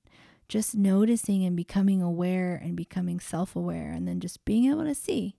just 0.48 0.76
noticing 0.76 1.44
and 1.44 1.56
becoming 1.56 2.00
aware 2.00 2.54
and 2.54 2.76
becoming 2.76 3.18
self 3.18 3.56
aware 3.56 3.90
and 3.90 4.06
then 4.06 4.20
just 4.20 4.42
being 4.44 4.70
able 4.70 4.84
to 4.84 4.94
see. 4.94 5.34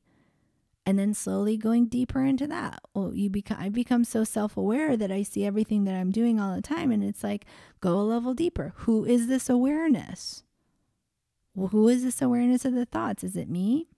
And 0.88 0.98
then 0.98 1.14
slowly 1.14 1.58
going 1.58 1.88
deeper 1.88 2.24
into 2.24 2.48
that. 2.48 2.80
Well, 2.94 3.14
you 3.14 3.30
become 3.30 3.58
I 3.60 3.68
become 3.68 4.06
so 4.06 4.24
self-aware 4.24 4.96
that 4.96 5.12
I 5.12 5.22
see 5.22 5.44
everything 5.44 5.84
that 5.84 5.96
I'm 5.96 6.12
doing 6.12 6.40
all 6.40 6.56
the 6.56 6.62
time 6.62 6.92
and 6.92 7.04
it's 7.04 7.26
like 7.26 7.44
go 7.82 8.00
a 8.00 8.04
level 8.04 8.34
deeper. 8.34 8.72
Who 8.78 9.04
is 9.04 9.28
this 9.28 9.50
awareness? 9.50 10.46
Well, 11.54 11.68
who 11.68 11.90
is 11.90 12.06
this 12.06 12.22
awareness 12.22 12.64
of 12.64 12.74
the 12.74 12.86
thoughts? 12.86 13.22
Is 13.22 13.36
it 13.36 13.50
me? 13.50 13.90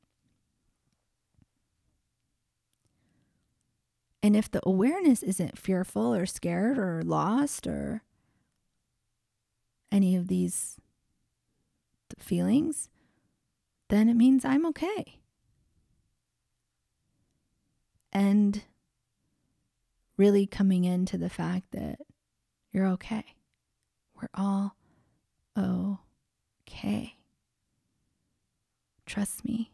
And 4.23 4.35
if 4.35 4.49
the 4.49 4.61
awareness 4.63 5.21
isn't 5.21 5.59
fearful 5.59 6.15
or 6.15 6.25
scared 6.25 6.79
or 6.79 7.03
lost 7.03 7.67
or 7.67 8.01
any 9.91 10.15
of 10.15 10.27
these 10.27 10.77
feelings, 12.17 12.89
then 13.89 14.09
it 14.09 14.15
means 14.15 14.43
I'm 14.43 14.65
okay. 14.65 15.18
And 18.11 18.63
really 20.17 20.45
coming 20.45 20.83
into 20.83 21.17
the 21.17 21.29
fact 21.29 21.71
that 21.71 21.99
you're 22.71 22.87
okay. 22.87 23.23
We're 24.15 24.27
all 24.33 24.75
okay. 25.57 27.15
Trust 29.05 29.45
me. 29.45 29.71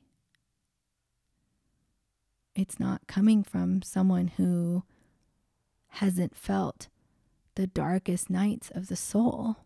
It's 2.55 2.79
not 2.79 3.07
coming 3.07 3.43
from 3.43 3.81
someone 3.81 4.27
who 4.38 4.83
hasn't 5.88 6.38
felt 6.38 6.88
the 7.55 7.67
darkest 7.67 8.29
nights 8.29 8.71
of 8.73 8.88
the 8.88 8.95
soul. 8.95 9.57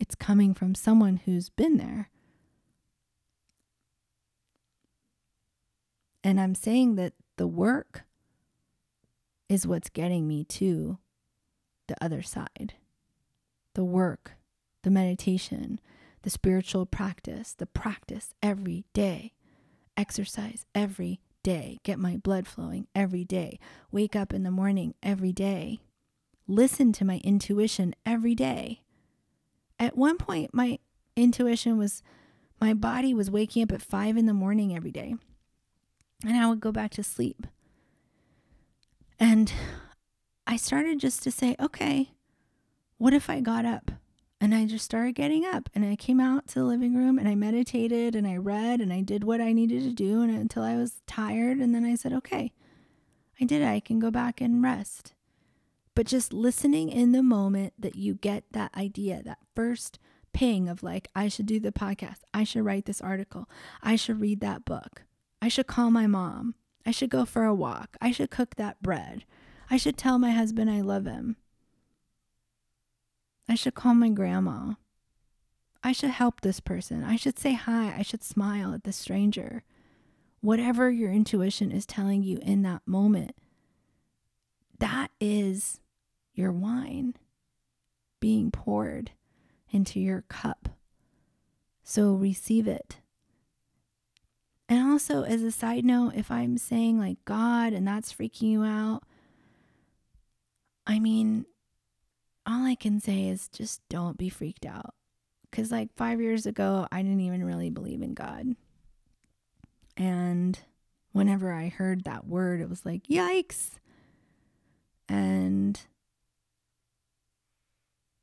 It's 0.00 0.14
coming 0.14 0.54
from 0.54 0.74
someone 0.74 1.18
who's 1.24 1.50
been 1.50 1.76
there. 1.76 2.10
And 6.24 6.40
I'm 6.40 6.54
saying 6.54 6.96
that 6.96 7.12
the 7.36 7.46
work 7.46 8.04
is 9.48 9.66
what's 9.66 9.90
getting 9.90 10.26
me 10.26 10.44
to 10.44 10.98
the 11.86 11.96
other 12.02 12.22
side. 12.22 12.74
The 13.74 13.84
work, 13.84 14.32
the 14.82 14.90
meditation, 14.90 15.80
the 16.22 16.30
spiritual 16.30 16.86
practice, 16.86 17.52
the 17.52 17.66
practice 17.66 18.34
every 18.42 18.84
day, 18.92 19.34
exercise 19.96 20.66
every 20.74 21.20
day, 21.42 21.78
get 21.84 21.98
my 21.98 22.16
blood 22.16 22.46
flowing 22.46 22.88
every 22.94 23.24
day, 23.24 23.58
wake 23.92 24.16
up 24.16 24.32
in 24.32 24.42
the 24.42 24.50
morning 24.50 24.94
every 25.02 25.32
day, 25.32 25.78
listen 26.48 26.92
to 26.92 27.04
my 27.04 27.20
intuition 27.22 27.94
every 28.04 28.34
day. 28.34 28.80
At 29.78 29.96
one 29.96 30.16
point, 30.16 30.52
my 30.52 30.78
intuition 31.14 31.78
was 31.78 32.02
my 32.60 32.74
body 32.74 33.12
was 33.14 33.30
waking 33.30 33.62
up 33.62 33.72
at 33.72 33.82
five 33.82 34.16
in 34.16 34.26
the 34.26 34.34
morning 34.34 34.74
every 34.74 34.90
day, 34.90 35.14
and 36.24 36.36
I 36.36 36.48
would 36.48 36.60
go 36.60 36.72
back 36.72 36.92
to 36.92 37.02
sleep. 37.02 37.46
And 39.18 39.52
I 40.46 40.56
started 40.56 40.98
just 40.98 41.22
to 41.22 41.30
say, 41.30 41.56
okay, 41.58 42.10
what 42.98 43.14
if 43.14 43.30
I 43.30 43.40
got 43.40 43.64
up? 43.64 43.90
And 44.40 44.54
I 44.54 44.66
just 44.66 44.84
started 44.84 45.14
getting 45.14 45.46
up 45.46 45.70
and 45.74 45.84
I 45.84 45.96
came 45.96 46.20
out 46.20 46.46
to 46.48 46.58
the 46.58 46.64
living 46.64 46.94
room 46.94 47.18
and 47.18 47.26
I 47.26 47.34
meditated 47.34 48.14
and 48.14 48.26
I 48.26 48.36
read 48.36 48.80
and 48.80 48.92
I 48.92 49.00
did 49.00 49.24
what 49.24 49.40
I 49.40 49.52
needed 49.52 49.82
to 49.84 49.92
do 49.92 50.20
and 50.20 50.30
until 50.30 50.62
I 50.62 50.76
was 50.76 51.00
tired. 51.06 51.58
And 51.58 51.74
then 51.74 51.84
I 51.84 51.94
said, 51.94 52.12
okay, 52.12 52.52
I 53.40 53.44
did. 53.44 53.62
I 53.62 53.80
can 53.80 53.98
go 53.98 54.10
back 54.10 54.42
and 54.42 54.62
rest 54.62 55.14
but 55.96 56.06
just 56.06 56.32
listening 56.34 56.90
in 56.90 57.12
the 57.12 57.22
moment 57.22 57.72
that 57.78 57.96
you 57.96 58.14
get 58.14 58.44
that 58.52 58.72
idea, 58.76 59.22
that 59.24 59.38
first 59.56 59.98
ping 60.34 60.68
of 60.68 60.82
like, 60.82 61.08
I 61.16 61.28
should 61.28 61.46
do 61.46 61.58
the 61.58 61.72
podcast, 61.72 62.18
I 62.34 62.44
should 62.44 62.66
write 62.66 62.84
this 62.84 63.00
article, 63.00 63.48
I 63.82 63.96
should 63.96 64.20
read 64.20 64.40
that 64.40 64.66
book, 64.66 65.04
I 65.46 65.48
should 65.48 65.68
call 65.68 65.92
my 65.92 66.08
mom, 66.08 66.56
I 66.84 66.90
should 66.90 67.08
go 67.08 67.24
for 67.24 67.44
a 67.44 67.54
walk, 67.54 67.96
I 68.00 68.10
should 68.10 68.32
cook 68.32 68.56
that 68.56 68.82
bread, 68.82 69.24
I 69.70 69.76
should 69.76 69.96
tell 69.96 70.18
my 70.18 70.32
husband 70.32 70.68
I 70.68 70.80
love 70.80 71.06
him, 71.06 71.36
I 73.48 73.54
should 73.54 73.76
call 73.76 73.94
my 73.94 74.08
grandma. 74.08 74.72
I 75.84 75.92
should 75.92 76.10
help 76.10 76.40
this 76.40 76.58
person. 76.58 77.04
I 77.04 77.14
should 77.14 77.38
say 77.38 77.52
hi. 77.52 77.94
I 77.96 78.02
should 78.02 78.24
smile 78.24 78.74
at 78.74 78.82
the 78.82 78.90
stranger. 78.90 79.62
Whatever 80.40 80.90
your 80.90 81.12
intuition 81.12 81.70
is 81.70 81.86
telling 81.86 82.24
you 82.24 82.40
in 82.42 82.62
that 82.62 82.82
moment, 82.84 83.36
that 84.80 85.12
is 85.20 85.78
your 86.34 86.50
wine 86.50 87.14
being 88.18 88.50
poured 88.50 89.12
into 89.70 90.00
your 90.00 90.22
cup. 90.22 90.70
So 91.84 92.14
receive 92.14 92.66
it. 92.66 92.96
And 94.68 94.90
also, 94.90 95.22
as 95.22 95.42
a 95.42 95.52
side 95.52 95.84
note, 95.84 96.14
if 96.16 96.30
I'm 96.30 96.58
saying 96.58 96.98
like 96.98 97.18
God 97.24 97.72
and 97.72 97.86
that's 97.86 98.12
freaking 98.12 98.50
you 98.50 98.64
out, 98.64 99.02
I 100.86 100.98
mean, 100.98 101.46
all 102.44 102.64
I 102.64 102.74
can 102.74 103.00
say 103.00 103.28
is 103.28 103.48
just 103.48 103.80
don't 103.88 104.18
be 104.18 104.28
freaked 104.28 104.66
out. 104.66 104.94
Because, 105.50 105.70
like, 105.70 105.94
five 105.96 106.20
years 106.20 106.44
ago, 106.44 106.86
I 106.90 107.02
didn't 107.02 107.20
even 107.20 107.44
really 107.44 107.70
believe 107.70 108.02
in 108.02 108.14
God. 108.14 108.56
And 109.96 110.58
whenever 111.12 111.52
I 111.52 111.68
heard 111.68 112.04
that 112.04 112.26
word, 112.26 112.60
it 112.60 112.68
was 112.68 112.84
like, 112.84 113.04
yikes. 113.04 113.78
And 115.08 115.80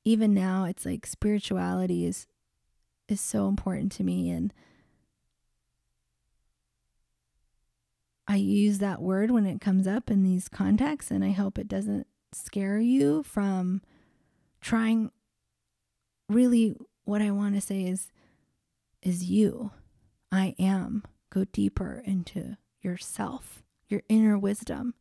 even 0.06 0.34
now 0.34 0.66
it's 0.66 0.86
like 0.86 1.06
spirituality 1.06 2.06
is 2.06 2.28
is 3.08 3.22
so 3.22 3.48
important 3.48 3.92
to 3.94 4.04
me. 4.04 4.30
And 4.30 4.54
I 8.28 8.38
use 8.38 8.80
that 8.80 9.02
word 9.02 9.32
when 9.32 9.46
it 9.46 9.60
comes 9.60 9.88
up 9.88 10.10
in 10.10 10.24
these 10.24 10.48
contexts, 10.48 11.12
and 11.12 11.24
I 11.24 11.32
hope 11.32 11.58
it 11.58 11.68
doesn't 11.68 12.08
scare 12.32 12.80
you 12.80 13.24
from 13.24 13.82
trying. 14.62 15.12
Really, 16.30 16.76
what 17.04 17.22
I 17.22 17.32
want 17.32 17.56
to 17.56 17.62
say 17.62 17.84
is, 17.84 18.12
is 19.02 19.26
you. 19.26 19.72
I 20.32 20.56
am. 20.58 21.04
Go 21.30 21.46
deeper 21.46 22.02
into 22.06 22.58
yourself, 22.82 23.64
your 23.88 24.04
inner 24.08 24.38
wisdom. 24.38 24.94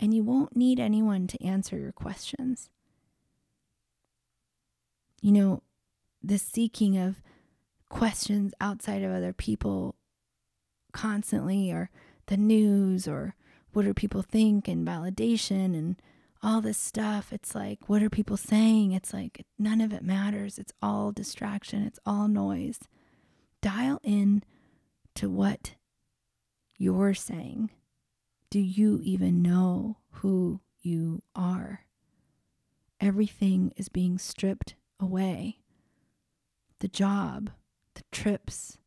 And 0.00 0.12
you 0.12 0.24
won't 0.24 0.56
need 0.56 0.80
anyone 0.80 1.26
to 1.28 1.44
answer 1.44 1.78
your 1.78 1.92
questions. 1.92 2.70
You 5.20 5.32
know, 5.32 5.62
the 6.22 6.38
seeking 6.38 6.96
of 6.98 7.22
questions 7.88 8.54
outside 8.60 9.02
of 9.02 9.12
other 9.12 9.32
people 9.32 9.94
constantly, 10.92 11.70
or 11.70 11.90
the 12.26 12.36
news, 12.36 13.08
or 13.08 13.34
what 13.72 13.84
do 13.84 13.94
people 13.94 14.22
think, 14.22 14.68
and 14.68 14.86
validation, 14.86 15.76
and 15.76 15.96
all 16.42 16.60
this 16.60 16.78
stuff. 16.78 17.32
It's 17.32 17.54
like, 17.54 17.88
what 17.88 18.02
are 18.02 18.10
people 18.10 18.36
saying? 18.36 18.92
It's 18.92 19.12
like, 19.12 19.44
none 19.58 19.80
of 19.80 19.92
it 19.92 20.02
matters. 20.02 20.58
It's 20.58 20.72
all 20.82 21.12
distraction, 21.12 21.84
it's 21.84 22.00
all 22.06 22.28
noise. 22.28 22.80
Dial 23.60 24.00
in 24.02 24.42
to 25.16 25.28
what 25.28 25.74
you're 26.78 27.14
saying. 27.14 27.70
Do 28.50 28.58
you 28.58 29.00
even 29.02 29.42
know 29.42 29.98
who 30.10 30.60
you 30.80 31.22
are? 31.36 31.84
Everything 33.00 33.72
is 33.76 33.88
being 33.88 34.18
stripped 34.18 34.74
away 34.98 35.58
the 36.80 36.88
job, 36.88 37.50
the 37.94 38.02
trips, 38.10 38.78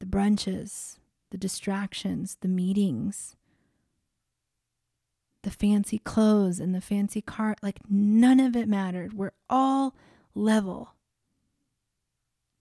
the 0.00 0.06
brunches, 0.06 0.98
the 1.30 1.38
distractions, 1.38 2.38
the 2.40 2.48
meetings, 2.48 3.36
the 5.42 5.50
fancy 5.50 5.98
clothes 5.98 6.60
and 6.60 6.74
the 6.74 6.80
fancy 6.80 7.20
car. 7.20 7.56
Like 7.62 7.80
none 7.88 8.40
of 8.40 8.56
it 8.56 8.68
mattered. 8.68 9.12
We're 9.12 9.32
all 9.48 9.94
level. 10.34 10.94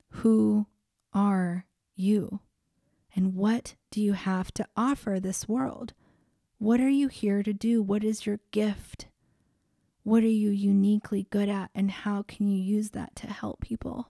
Who 0.10 0.68
are 1.14 1.66
you? 1.96 2.40
And 3.16 3.34
what 3.34 3.76
do 3.92 4.02
you 4.02 4.14
have 4.14 4.54
to 4.54 4.68
offer 4.76 5.20
this 5.20 5.48
world? 5.48 5.94
What 6.60 6.80
are 6.80 6.90
you 6.90 7.08
here 7.08 7.44
to 7.44 7.54
do? 7.54 7.82
What 7.82 8.04
is 8.04 8.26
your 8.26 8.40
gift? 8.52 9.08
What 10.04 10.24
are 10.24 10.28
you 10.28 10.52
uniquely 10.52 11.28
good 11.30 11.50
at, 11.50 11.70
and 11.76 11.92
how 11.92 12.24
can 12.24 12.48
you 12.48 12.58
use 12.58 12.92
that 12.92 13.16
to 13.18 13.28
help 13.28 13.60
people? 13.60 14.10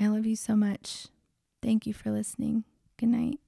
I 0.00 0.06
love 0.06 0.26
you 0.26 0.36
so 0.36 0.54
much. 0.54 1.08
Thank 1.60 1.86
you 1.86 1.92
for 1.92 2.10
listening. 2.10 2.64
Good 2.96 3.08
night. 3.08 3.40